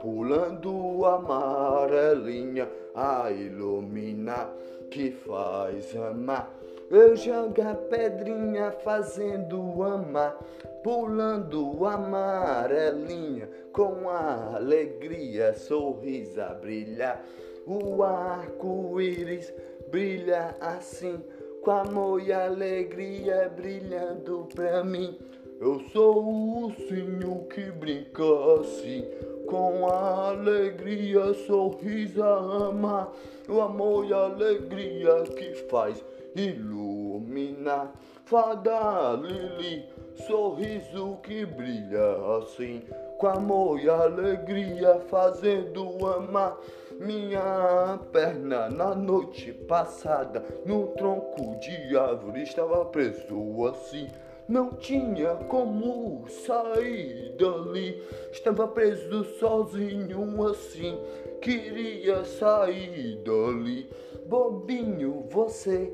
[0.00, 4.50] pulando amarelinha, a iluminar
[4.90, 6.50] que faz amar.
[6.88, 10.38] Eu jogo a pedrinha fazendo amar,
[10.84, 17.24] pulando amarelinha, com alegria, sorriso a brilhar,
[17.66, 19.52] o arco-íris
[19.90, 21.22] brilha assim,
[21.62, 25.16] com amor e alegria brilhando pra mim.
[25.60, 28.22] Eu sou o ursinho que brinca
[28.60, 29.04] assim,
[29.46, 33.10] com a alegria, sorriso ama,
[33.48, 37.92] o amor e alegria que faz iluminar.
[38.26, 39.84] Fada Lili,
[40.26, 42.82] sorriso que brilha assim,
[43.18, 46.58] com amor e alegria fazendo amar.
[46.98, 54.08] Minha perna na noite passada no tronco de árvore estava preso assim.
[54.48, 58.02] Não tinha como sair dali.
[58.30, 60.98] Estava preso sozinho assim.
[61.40, 63.90] Queria sair dali.
[64.26, 65.92] Bobinho, você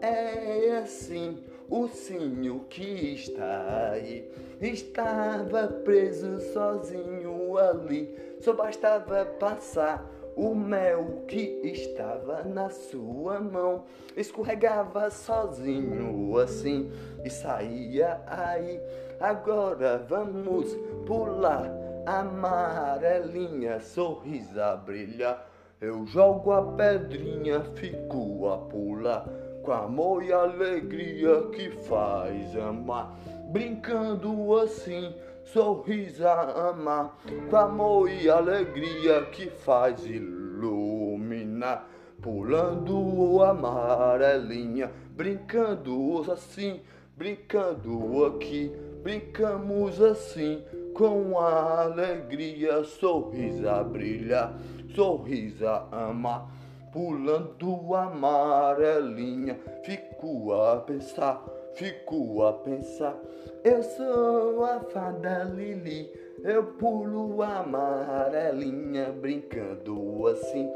[0.00, 1.42] é assim.
[1.68, 8.36] O sinho que está aí estava preso sozinho ali.
[8.40, 16.92] Só bastava passar o mel que estava na sua mão escorregava sozinho assim
[17.24, 18.78] e saía aí.
[19.18, 21.70] Agora vamos pular,
[22.04, 25.48] amarelinha, sorriso a brilhar.
[25.80, 29.26] Eu jogo a pedrinha, fico a pular,
[29.66, 33.18] com amor e alegria que faz amar,
[33.50, 35.12] brincando assim
[35.42, 37.18] sorriso a amar,
[37.50, 41.88] com amor e alegria que faz iluminar,
[42.22, 46.80] pulando amarelinha, brincando assim,
[47.16, 48.70] brincando aqui,
[49.02, 50.62] brincamos assim,
[50.94, 54.56] com alegria, sorriso a brilhar,
[54.94, 56.55] sorriso a amar,
[56.96, 61.44] pulando amarelinha, fico a pensar
[61.76, 63.16] fico a pensar.
[63.62, 66.10] Eu sou a fada Lili,
[66.42, 70.70] eu pulo amarelinha, brincando assim.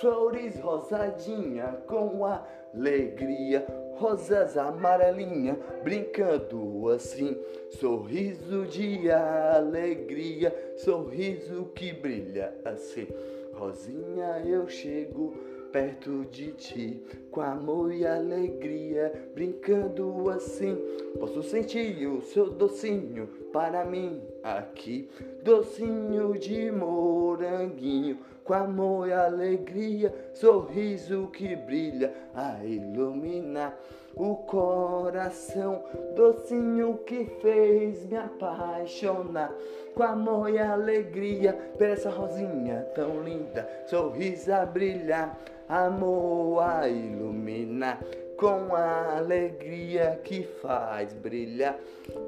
[0.00, 3.66] Flores rosadinha com alegria,
[3.96, 7.36] rosas amarelinha, brincando assim.
[7.70, 13.08] Sorriso de alegria, sorriso que brilha assim.
[13.54, 15.34] Rosinha, eu chego
[15.76, 20.74] perto de ti, com amor e alegria, brincando assim.
[21.20, 25.06] Posso sentir o seu docinho para mim aqui,
[25.42, 33.78] docinho de moranguinho, com amor e alegria, sorriso que brilha a iluminar
[34.14, 39.52] o coração, docinho que fez me apaixonar,
[39.94, 45.38] com amor e alegria, por essa rosinha tão linda, sorriso a brilhar
[45.68, 48.00] amor a iluminar
[48.36, 51.78] com a alegria que faz brilhar.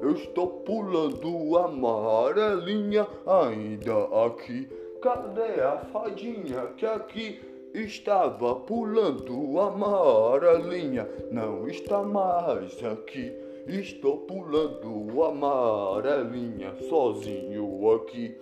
[0.01, 4.67] Eu estou pulando a amarelinha ainda aqui.
[5.01, 7.39] Cadê a fadinha que aqui
[7.73, 11.07] estava pulando a amarelinha?
[11.31, 13.31] Não está mais aqui.
[13.67, 18.35] Estou pulando a amarelinha sozinho aqui.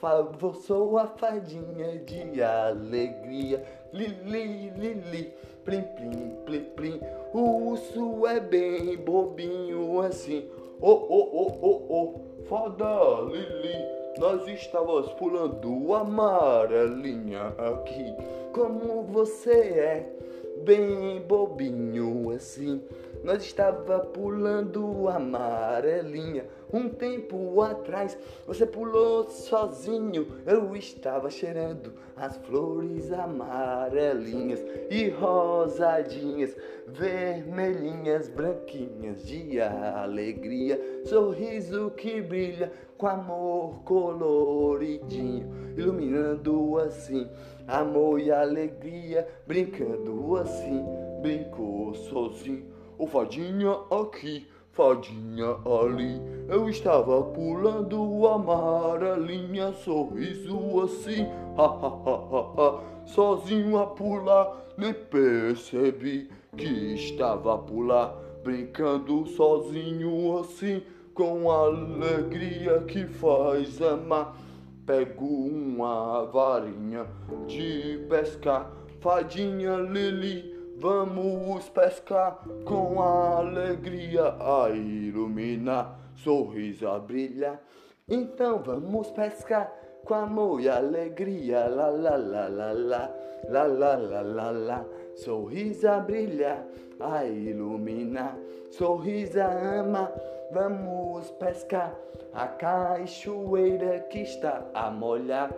[0.00, 3.79] favor, sou a fadinha de alegria.
[3.92, 5.32] Lili, lili,
[5.64, 7.00] plim, plim, plim, plim.
[7.34, 10.48] O urso é bem bobinho assim.
[10.80, 13.74] Oh, oh, oh, oh, oh, fada Lili,
[14.18, 18.14] nós estávamos pulando a amarelinha aqui.
[18.52, 20.16] Como você é
[20.64, 22.80] bem bobinho assim.
[23.22, 28.16] Nós estava pulando amarelinha um tempo atrás.
[28.46, 36.56] Você pulou sozinho, eu estava cheirando as flores amarelinhas e rosadinhas,
[36.86, 47.28] vermelhinhas, branquinhas de alegria, sorriso que brilha com amor coloridinho, iluminando assim
[47.66, 50.84] amor e alegria, brincando assim,
[51.22, 52.69] brincou sozinho
[53.00, 56.20] o fadinha aqui, fadinha ali.
[56.46, 61.24] Eu estava pulando a amarelinha, sorriso assim,
[61.56, 62.80] ha ha ha ha.
[63.06, 66.28] Sozinho a pular, nem percebi
[66.58, 70.82] que estava a pular, brincando sozinho assim,
[71.14, 74.36] com alegria que faz amar.
[74.84, 77.06] Pego uma varinha
[77.46, 78.70] de pescar,
[79.00, 80.49] fadinha Lili
[80.80, 87.60] Vamos pescar com alegria a iluminar, sorriso a brilhar.
[88.08, 89.70] Então vamos pescar
[90.06, 93.10] com amor e alegria, la la la la la,
[93.50, 94.84] la la la la la.
[95.16, 96.64] Sorriso a brilhar,
[96.98, 98.38] a iluminar,
[98.70, 100.10] sorriso a.
[100.50, 101.94] Vamos pescar
[102.32, 105.50] a cachoeira que está a molhar,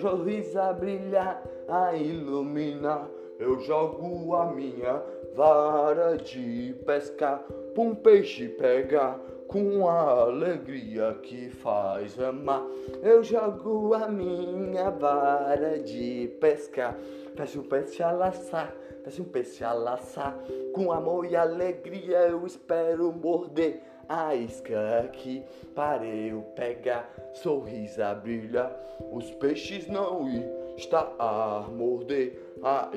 [0.00, 3.06] sorriso a brilhar, a iluminar
[3.38, 5.02] eu jogo a minha
[5.34, 7.42] vara de pescar,
[7.74, 9.18] pra um peixe pegar
[9.48, 12.62] com a alegria que faz amar.
[13.02, 16.96] Eu jogo a minha vara de pescar,
[17.36, 18.74] peço um peixe a laçar,
[19.04, 20.38] peço um peixe a laçar,
[20.74, 23.82] com amor e alegria eu espero morder.
[24.08, 25.42] A isca que
[25.74, 28.20] para eu pegar, sorriso a
[29.10, 30.26] os peixes não
[30.76, 32.90] está a morder a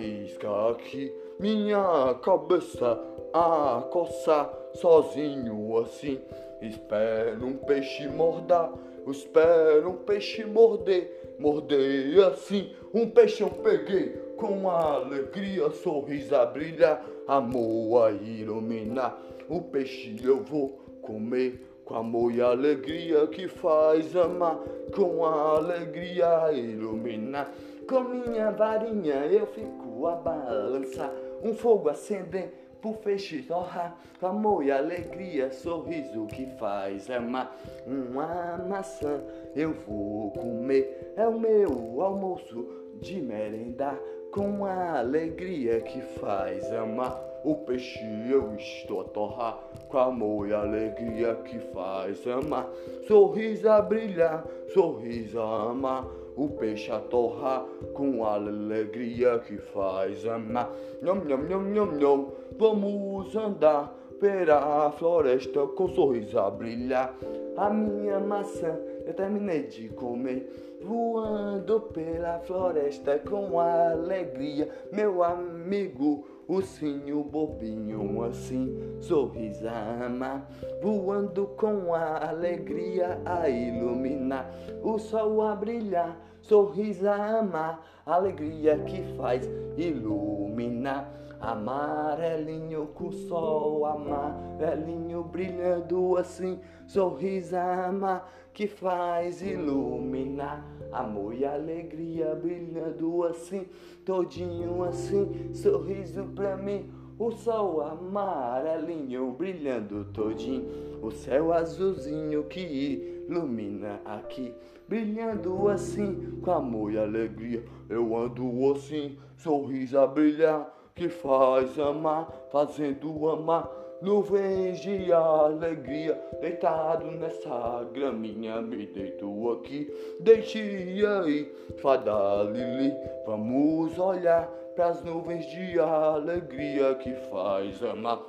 [0.70, 3.01] aqui, minha cabeça
[3.34, 6.20] a coçar sozinho assim.
[6.61, 8.72] Espero um peixe mordar,
[9.07, 12.72] espero um peixe morder, morder assim.
[12.93, 19.20] Um peixe eu peguei com alegria, sorriso a brilhar, amor a iluminar.
[19.49, 24.57] O peixe eu vou comer com amor e alegria que faz amar,
[24.95, 27.51] com a alegria iluminar.
[27.88, 31.14] Com minha varinha eu fico a balançar,
[31.44, 37.56] um fogo acender por feixe torrar, amor e alegria, sorriso que faz amar.
[37.86, 39.22] Uma maçã
[39.56, 42.68] eu vou comer, é o meu almoço
[43.00, 44.00] de merendar,
[44.32, 47.22] com a alegria que faz amar.
[47.44, 49.60] O peixe eu estou a torrar,
[49.90, 52.68] com amor e alegria que faz amar.
[53.08, 60.26] Sorriso a brilhar, sorriso a amar o peixe a torrar com a alegria que faz
[60.26, 60.72] amar.
[61.02, 62.32] Nham, nham, nham, nham, nham.
[62.58, 67.16] Vamos andar pela floresta com sorriso a brilhar.
[67.58, 77.24] A minha maçã eu terminei de comer, voando pela floresta com alegria, meu amigo ursinho
[77.24, 80.50] bobinho assim, sorriso a amar,
[80.82, 84.50] voando com a alegria a iluminar,
[84.84, 91.12] o sol a brilhar, sorriso a amar, alegria que faz iluminar.
[91.46, 100.66] Amarelinho com sol, amarelinho brilhando assim, sorriso amar que faz iluminar.
[100.91, 103.68] Amor e alegria brilhando assim,
[104.04, 106.89] todinho assim, sorriso pra mim.
[107.20, 110.66] O sol amarelinho brilhando todinho,
[111.04, 114.52] o céu azulzinho que ilumina aqui,
[114.89, 117.64] brilhando assim, com amor e alegria.
[117.88, 123.70] Eu ando assim, sorriso a brilhar, que faz amar, fazendo amar
[124.02, 129.91] nuvens de alegria, deitado nessa graminha, me deito aqui,
[130.22, 132.93] deixe aí, fada Lili,
[133.26, 138.24] vamos olhar pras nuvens de alegria que faz amar.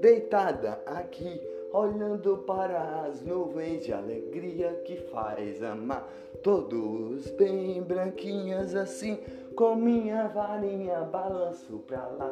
[0.00, 1.40] Deitada aqui,
[1.72, 6.08] olhando para as nuvens de alegria que faz amar,
[6.42, 9.18] todos bem branquinhas assim,
[9.56, 12.30] com minha varinha balanço pra lá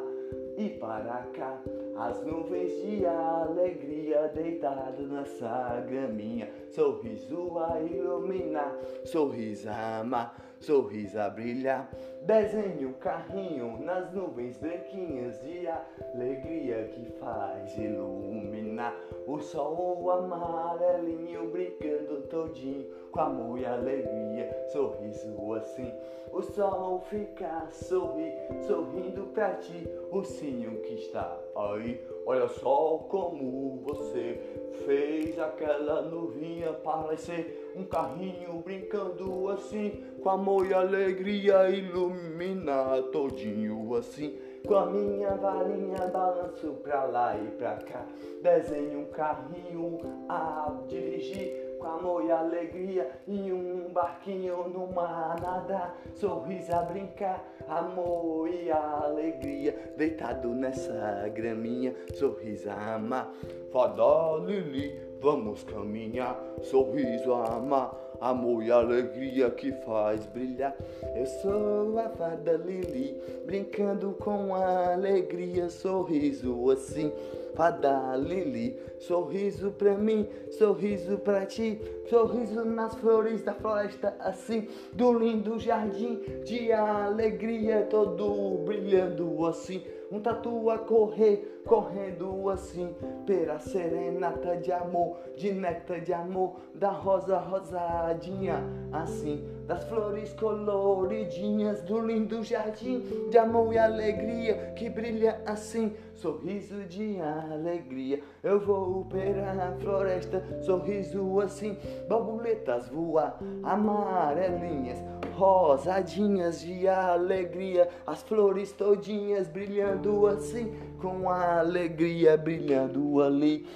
[0.56, 1.58] e para cá.
[1.96, 11.28] As nuvens de alegria deitado nessa graminha, sorriso a iluminar, sorriso a amar, sorriso a
[11.28, 11.90] brilhar.
[12.22, 18.94] Desenho um carrinho nas nuvens branquinhas de alegria que faz iluminar
[19.26, 25.92] o sol amarelinho brincando todinho com amor e alegria, sorriso assim.
[26.32, 28.32] O sol fica sorri,
[28.66, 32.00] sorrindo pra ti, o sinho que está aí.
[32.24, 34.40] Olha só como você
[34.86, 44.38] fez aquela nuvinha parecer um carrinho brincando assim, com amor e alegria ilumina todinho assim.
[44.66, 48.06] Com a minha varinha balanço pra lá e pra cá,
[48.42, 49.98] desenho um carrinho
[50.28, 57.44] a dirigir com amor e alegria em um barquinho no mar nadar, sorriso a brincar,
[57.68, 63.32] amor e alegria, deitado nessa graminha, sorriso a amar,
[63.72, 70.74] fada Lili, vamos caminhar, sorriso a amar, amor e alegria que faz brilhar.
[71.14, 73.16] Eu sou a fada Lili,
[73.46, 77.12] brincando com alegria, sorriso assim
[77.54, 78.76] fada Lili.
[78.98, 86.20] Sorriso pra mim, sorriso pra ti, sorriso nas flores da floresta, assim, do lindo jardim
[86.44, 89.82] de alegria, todo brilhando assim.
[90.12, 92.94] Um tatu a correr, correndo assim,
[93.24, 101.82] pela serenata de amor, de néctar de amor, da rosa rosadinha, assim, das flores coloridinhas
[101.82, 108.20] do lindo jardim de amor e alegria que brilha assim, sorriso de alegria.
[108.42, 111.76] Eu vou pela floresta, sorriso assim,
[112.08, 114.98] borboletas voar, amarelinhas,
[115.34, 123.66] rosadinhas de alegria, as flores todinhas brilhando assim, com alegria brilhando ali,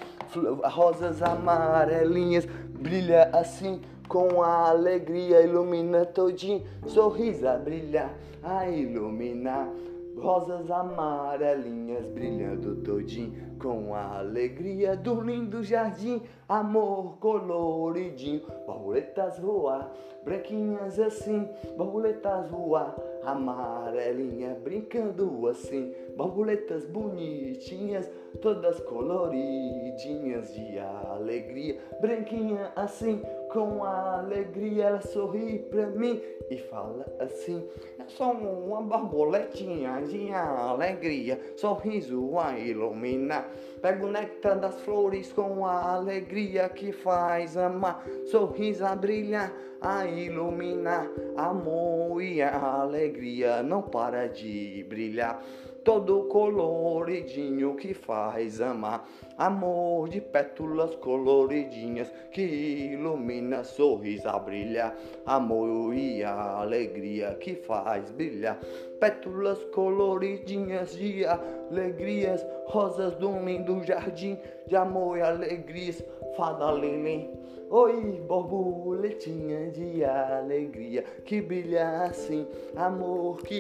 [0.65, 9.69] rosas amarelinhas brilha assim com a alegria ilumina todinho, sorriso a brilhar, a iluminar.
[10.17, 19.93] Rosas amarelinhas brilhando todinho, com a alegria do lindo jardim, amor coloridinho, borboletas voar,
[20.25, 33.23] branquinhas assim, borboletas voar, amarelinha brincando assim, borboletas bonitinhas, todas coloridinhas de alegria, branquinha assim,
[33.53, 37.67] com alegria ela sorri pra mim e fala assim:
[37.99, 43.46] Eu sou uma borboletinha de alegria, sorriso a iluminar.
[43.81, 50.07] Pego o néctar das flores com a alegria que faz amar, sorriso a brilhar, a
[50.07, 51.09] iluminar.
[51.37, 55.43] Amor e a alegria não para de brilhar
[55.87, 59.07] todo coloridinho que faz amar.
[59.39, 64.97] Amor de pétalas coloridinhas que ilumina, sorriso a brilhar.
[65.25, 68.59] Amor e alegria que faz brilhar.
[68.99, 76.03] Pétalas coloridinhas de alegrias, rosas do lindo jardim de amor e alegrias.
[76.37, 77.31] Fada Lili
[77.69, 82.47] Oi, borboletinha de alegria que brilha assim,
[82.77, 83.57] amor que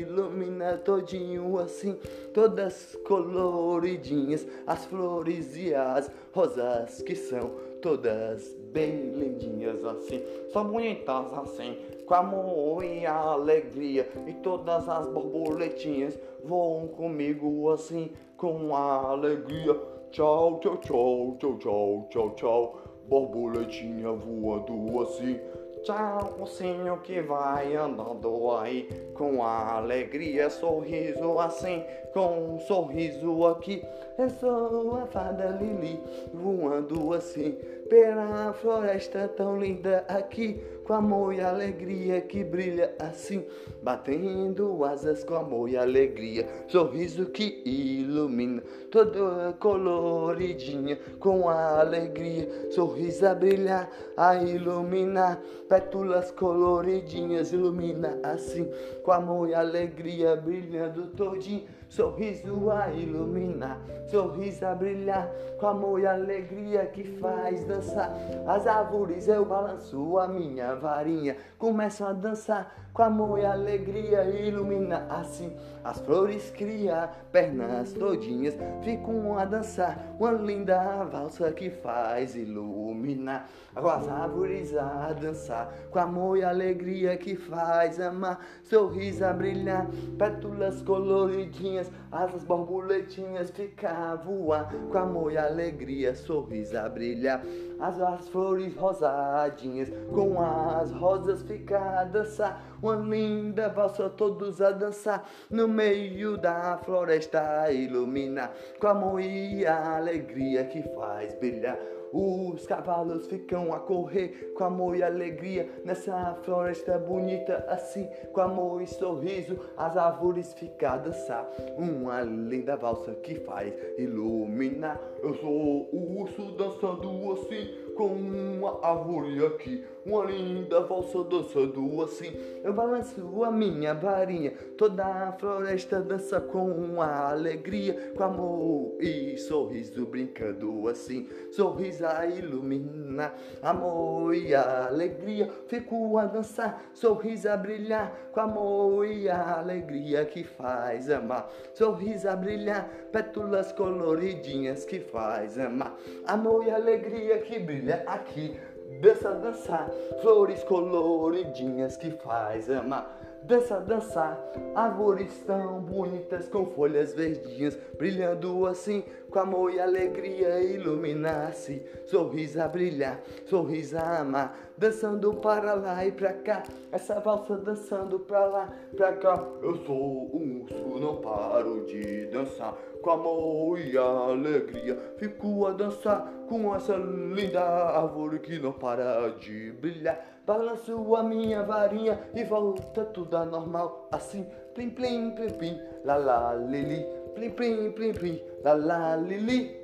[0.00, 1.98] ilumina todinho assim,
[2.32, 7.50] todas coloridinhas, as flores e as rosas que são
[7.82, 16.18] todas bem lindinhas assim, são bonitas assim, com amor e alegria, e todas as borboletinhas
[16.42, 19.78] voam comigo assim, com alegria.
[20.10, 25.40] Tchau, tchau, tchau, tchau, tchau, tchau, tchau borboletinha voando assim.
[25.82, 31.82] Tchau, mocinho que vai andando aí com alegria, sorriso assim,
[32.12, 33.82] com um sorriso aqui.
[34.16, 35.98] Eu sou a fada Lili
[36.32, 37.58] voando assim
[37.90, 43.44] pela floresta tão linda aqui com amor e alegria que brilha assim,
[43.82, 48.62] batendo asas com amor e alegria, sorriso que ilumina,
[48.92, 58.70] toda coloridinha com a alegria, sorriso a brilhar, a iluminar, pétalas coloridinhas ilumina assim,
[59.02, 65.28] com amor e alegria brilhando todinho sorriso a iluminar, sorriso a brilhar,
[65.58, 68.16] com amor e alegria que faz dançar.
[68.46, 75.06] As árvores eu balanço a minha varinha, começam a dançar, com amor e alegria ilumina
[75.10, 75.52] assim.
[75.82, 83.48] As flores cria pernas todinhas, ficam a dançar, uma linda valsa que faz iluminar.
[83.74, 89.86] As árvores a dançar, com amor e alegria que faz amar, sorriso a brilhar,
[90.18, 97.42] pétalas coloridinhas rosadinhas, asas borboletinhas ficar a voar, com amor e alegria, sorriso a brilhar.
[97.80, 104.70] As, as flores rosadinhas, com as rosas ficar a dançar, uma linda valsa todos a
[104.70, 111.78] dançar, no meio da floresta iluminar, com amor e alegria que faz brilhar.
[112.12, 118.82] Os cavalos ficam a correr com amor e alegria nessa floresta bonita assim, com amor
[118.82, 121.48] e sorriso, as árvores ficam a dançar.
[121.76, 125.00] Uma linda valsa que faz iluminar.
[125.22, 132.32] Eu sou o urso dançando assim com uma árvore aqui, uma linda valsa dançando assim.
[132.64, 140.06] Eu balanço a minha varinha, toda a floresta dança com alegria, com amor e sorriso
[140.06, 141.28] brincando assim.
[141.52, 145.50] Sorriso a iluminar, amor e alegria.
[145.68, 151.48] Fico a dançar, sorriso a brilhar, com amor e alegria que faz amar.
[151.74, 155.96] Sorriso a brilhar, pétalas coloridinhas que faz amar.
[156.26, 158.58] Amor e alegria que brilha aqui,
[159.00, 159.90] dança, dançar,
[160.20, 163.19] flores coloridinhas que faz amar.
[163.50, 164.38] Dança, dançar,
[164.76, 171.82] árvores tão bonitas com folhas verdinhas, brilhando assim, com amor e alegria iluminar-se.
[172.06, 178.20] Sorriso a brilhar, sorriso a amar, dançando para lá e pra cá, essa valsa dançando
[178.20, 179.44] pra lá, pra cá.
[179.60, 186.24] Eu sou um urso, não paro de dançar, com amor e alegria, fico a dançar
[186.48, 190.39] com essa linda árvore que não para de brilhar.
[190.50, 194.08] Balanço a minha varinha e volta tudo a normal.
[194.10, 194.44] Assim,
[194.74, 199.78] plim, plim, plim, plim, la la lili, plim, plim, plim, plim, la la lili.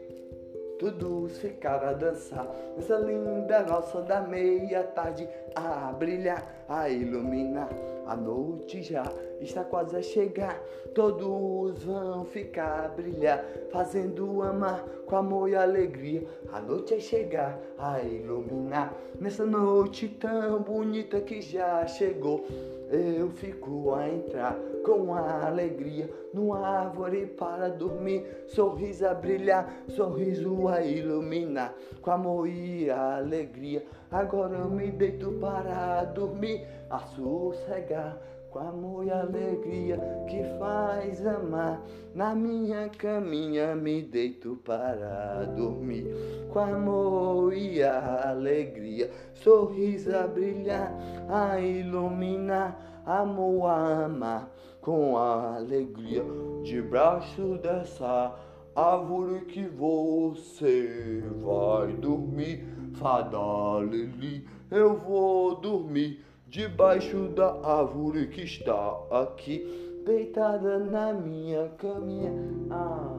[0.81, 7.69] Todos ficaram a dançar nessa linda valsa da meia-tarde a brilhar, a iluminar.
[8.07, 9.03] A noite já
[9.41, 10.63] está quase a chegar.
[10.95, 16.25] Todos vão ficar a brilhar, fazendo amar com amor e alegria.
[16.53, 18.95] A noite é chegar a iluminar.
[19.21, 22.47] Nessa noite tão bonita que já chegou,
[22.91, 28.25] eu fico a entrar com a alegria numa árvore para dormir.
[28.47, 33.85] Sorriso a brilhar, sorriso a iluminar com amor e alegria.
[34.11, 38.17] Agora eu me deito para dormir, a sossegar
[38.57, 41.83] com amor e alegria que faz amar.
[42.15, 46.07] Na minha caminha me deito para dormir,
[46.51, 50.91] com amor e alegria, sorriso a brilhar,
[51.29, 54.51] a iluminar, amor a amar,
[54.81, 56.25] com a alegria
[56.65, 58.35] debaixo dessa
[58.75, 62.65] árvore que você vai dormir.
[62.95, 72.33] Fada Lili, eu vou dormir debaixo da árvore que está aqui, deitada na minha caminha.
[72.71, 73.19] Ah,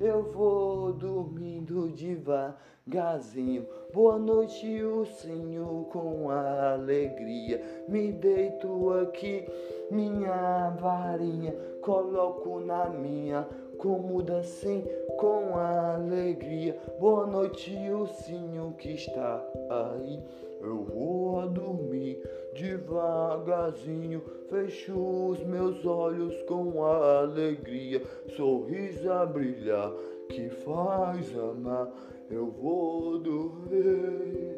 [0.00, 3.66] eu vou dormindo devagarzinho.
[3.92, 7.62] Boa noite, ursinho, com alegria.
[7.86, 9.46] Me deito aqui,
[9.90, 11.52] minha varinha,
[11.82, 14.84] coloco na minha cômoda assim,
[15.18, 16.78] com alegria.
[16.98, 20.22] Boa noite, ursinho que está aí.
[20.62, 22.22] Eu vou a dormir
[22.54, 28.00] devagarzinho, fecho os meus olhos com alegria,
[28.36, 29.92] sorriso a brilhar
[30.28, 31.88] que faz amar.
[32.30, 34.56] Eu vou dormir,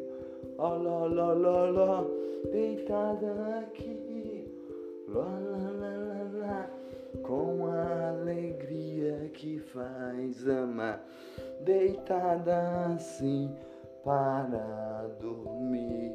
[0.59, 2.05] ah, lá, lá, lá, lá,
[2.51, 4.47] deitada aqui,
[5.09, 6.69] lá, lá, lá, lá,
[7.23, 11.03] com alegria que faz amar,
[11.61, 13.49] deitada assim
[14.05, 16.13] para dormir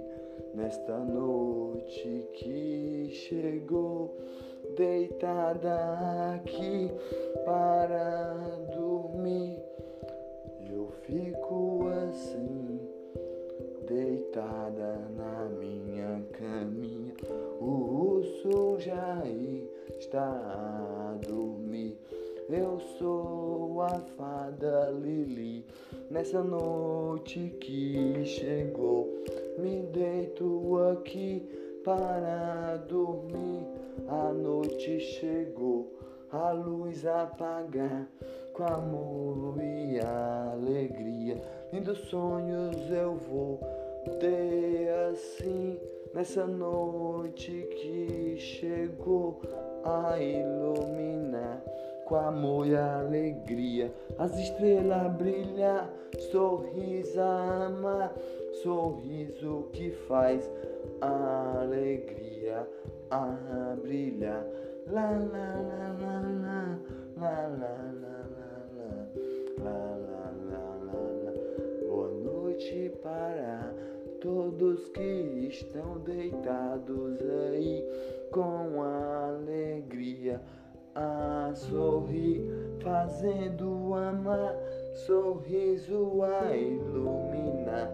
[0.55, 4.17] nesta noite que chegou,
[4.77, 6.89] deitada aqui
[7.45, 8.35] para
[8.73, 9.61] dormir.
[10.73, 12.81] Eu fico assim,
[13.89, 17.13] deitada na minha caminha.
[17.61, 19.21] O urso já
[19.99, 21.99] está a dormir.
[22.53, 25.65] Eu sou a fada Lili.
[26.11, 29.09] Nessa noite que chegou,
[29.57, 31.49] me deito aqui
[31.85, 33.69] para dormir.
[34.09, 35.97] A noite chegou,
[36.33, 38.09] a luz apagar,
[38.53, 41.41] com amor e alegria.
[41.73, 43.61] Lindos sonhos eu vou
[44.19, 45.79] ter assim.
[46.13, 49.41] Nessa noite que chegou
[49.85, 51.63] a iluminar
[52.11, 53.95] com amor e alegria.
[54.19, 55.87] As estrelas brilham,
[56.33, 58.13] sorriso ama,
[58.65, 60.51] sorriso que faz
[61.01, 62.69] a alegria
[63.13, 64.45] a brilhar.
[64.89, 66.79] Lá, lá, lá, lá, lá.
[67.17, 68.99] lá, lá, lá, lá, lá,
[69.63, 71.33] lá, lá, lá, lá.
[71.89, 73.73] Boa noite para
[74.21, 77.21] todos que estão deitados
[77.53, 77.85] aí
[78.33, 80.41] com alegria
[80.95, 82.43] a sorrir,
[82.83, 84.55] fazendo amar,
[85.07, 87.91] sorriso a iluminar.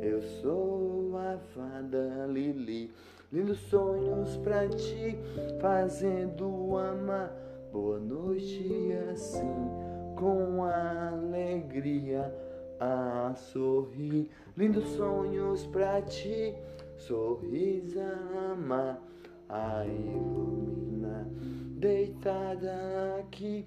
[0.00, 2.90] Eu sou a fada Lili,
[3.32, 5.18] lindos sonhos pra ti,
[5.60, 7.32] fazendo amar.
[7.72, 9.70] Boa noite assim,
[10.16, 12.32] com alegria
[12.78, 16.54] a sorrir, lindos sonhos pra ti,
[16.96, 19.00] sorriso a amar,
[19.48, 20.75] a iluminar
[21.76, 23.66] deitada aqui,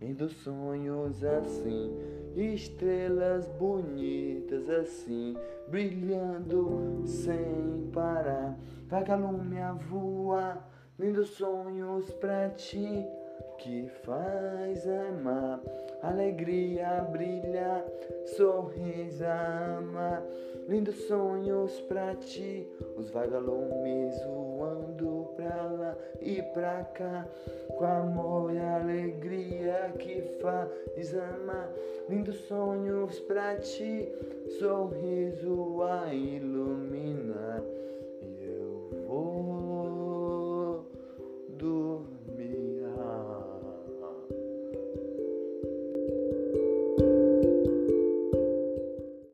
[0.00, 1.94] vendo sonhos assim,
[2.34, 5.36] estrelas bonitas assim,
[5.68, 8.58] brilhando sem parar.
[8.88, 13.06] Vagalume a voar, lindos sonhos pra ti,
[13.58, 15.60] que faz amar,
[16.02, 17.84] alegria brilhar,
[18.36, 20.22] sorriso amar,
[20.70, 22.64] lindos sonhos pra ti,
[22.96, 27.26] os vagalumes voando pra lá e pra cá,
[27.76, 31.72] com amor e alegria que faz amar.
[32.08, 34.08] Lindos sonhos pra ti,
[34.60, 37.64] sorriso a iluminar.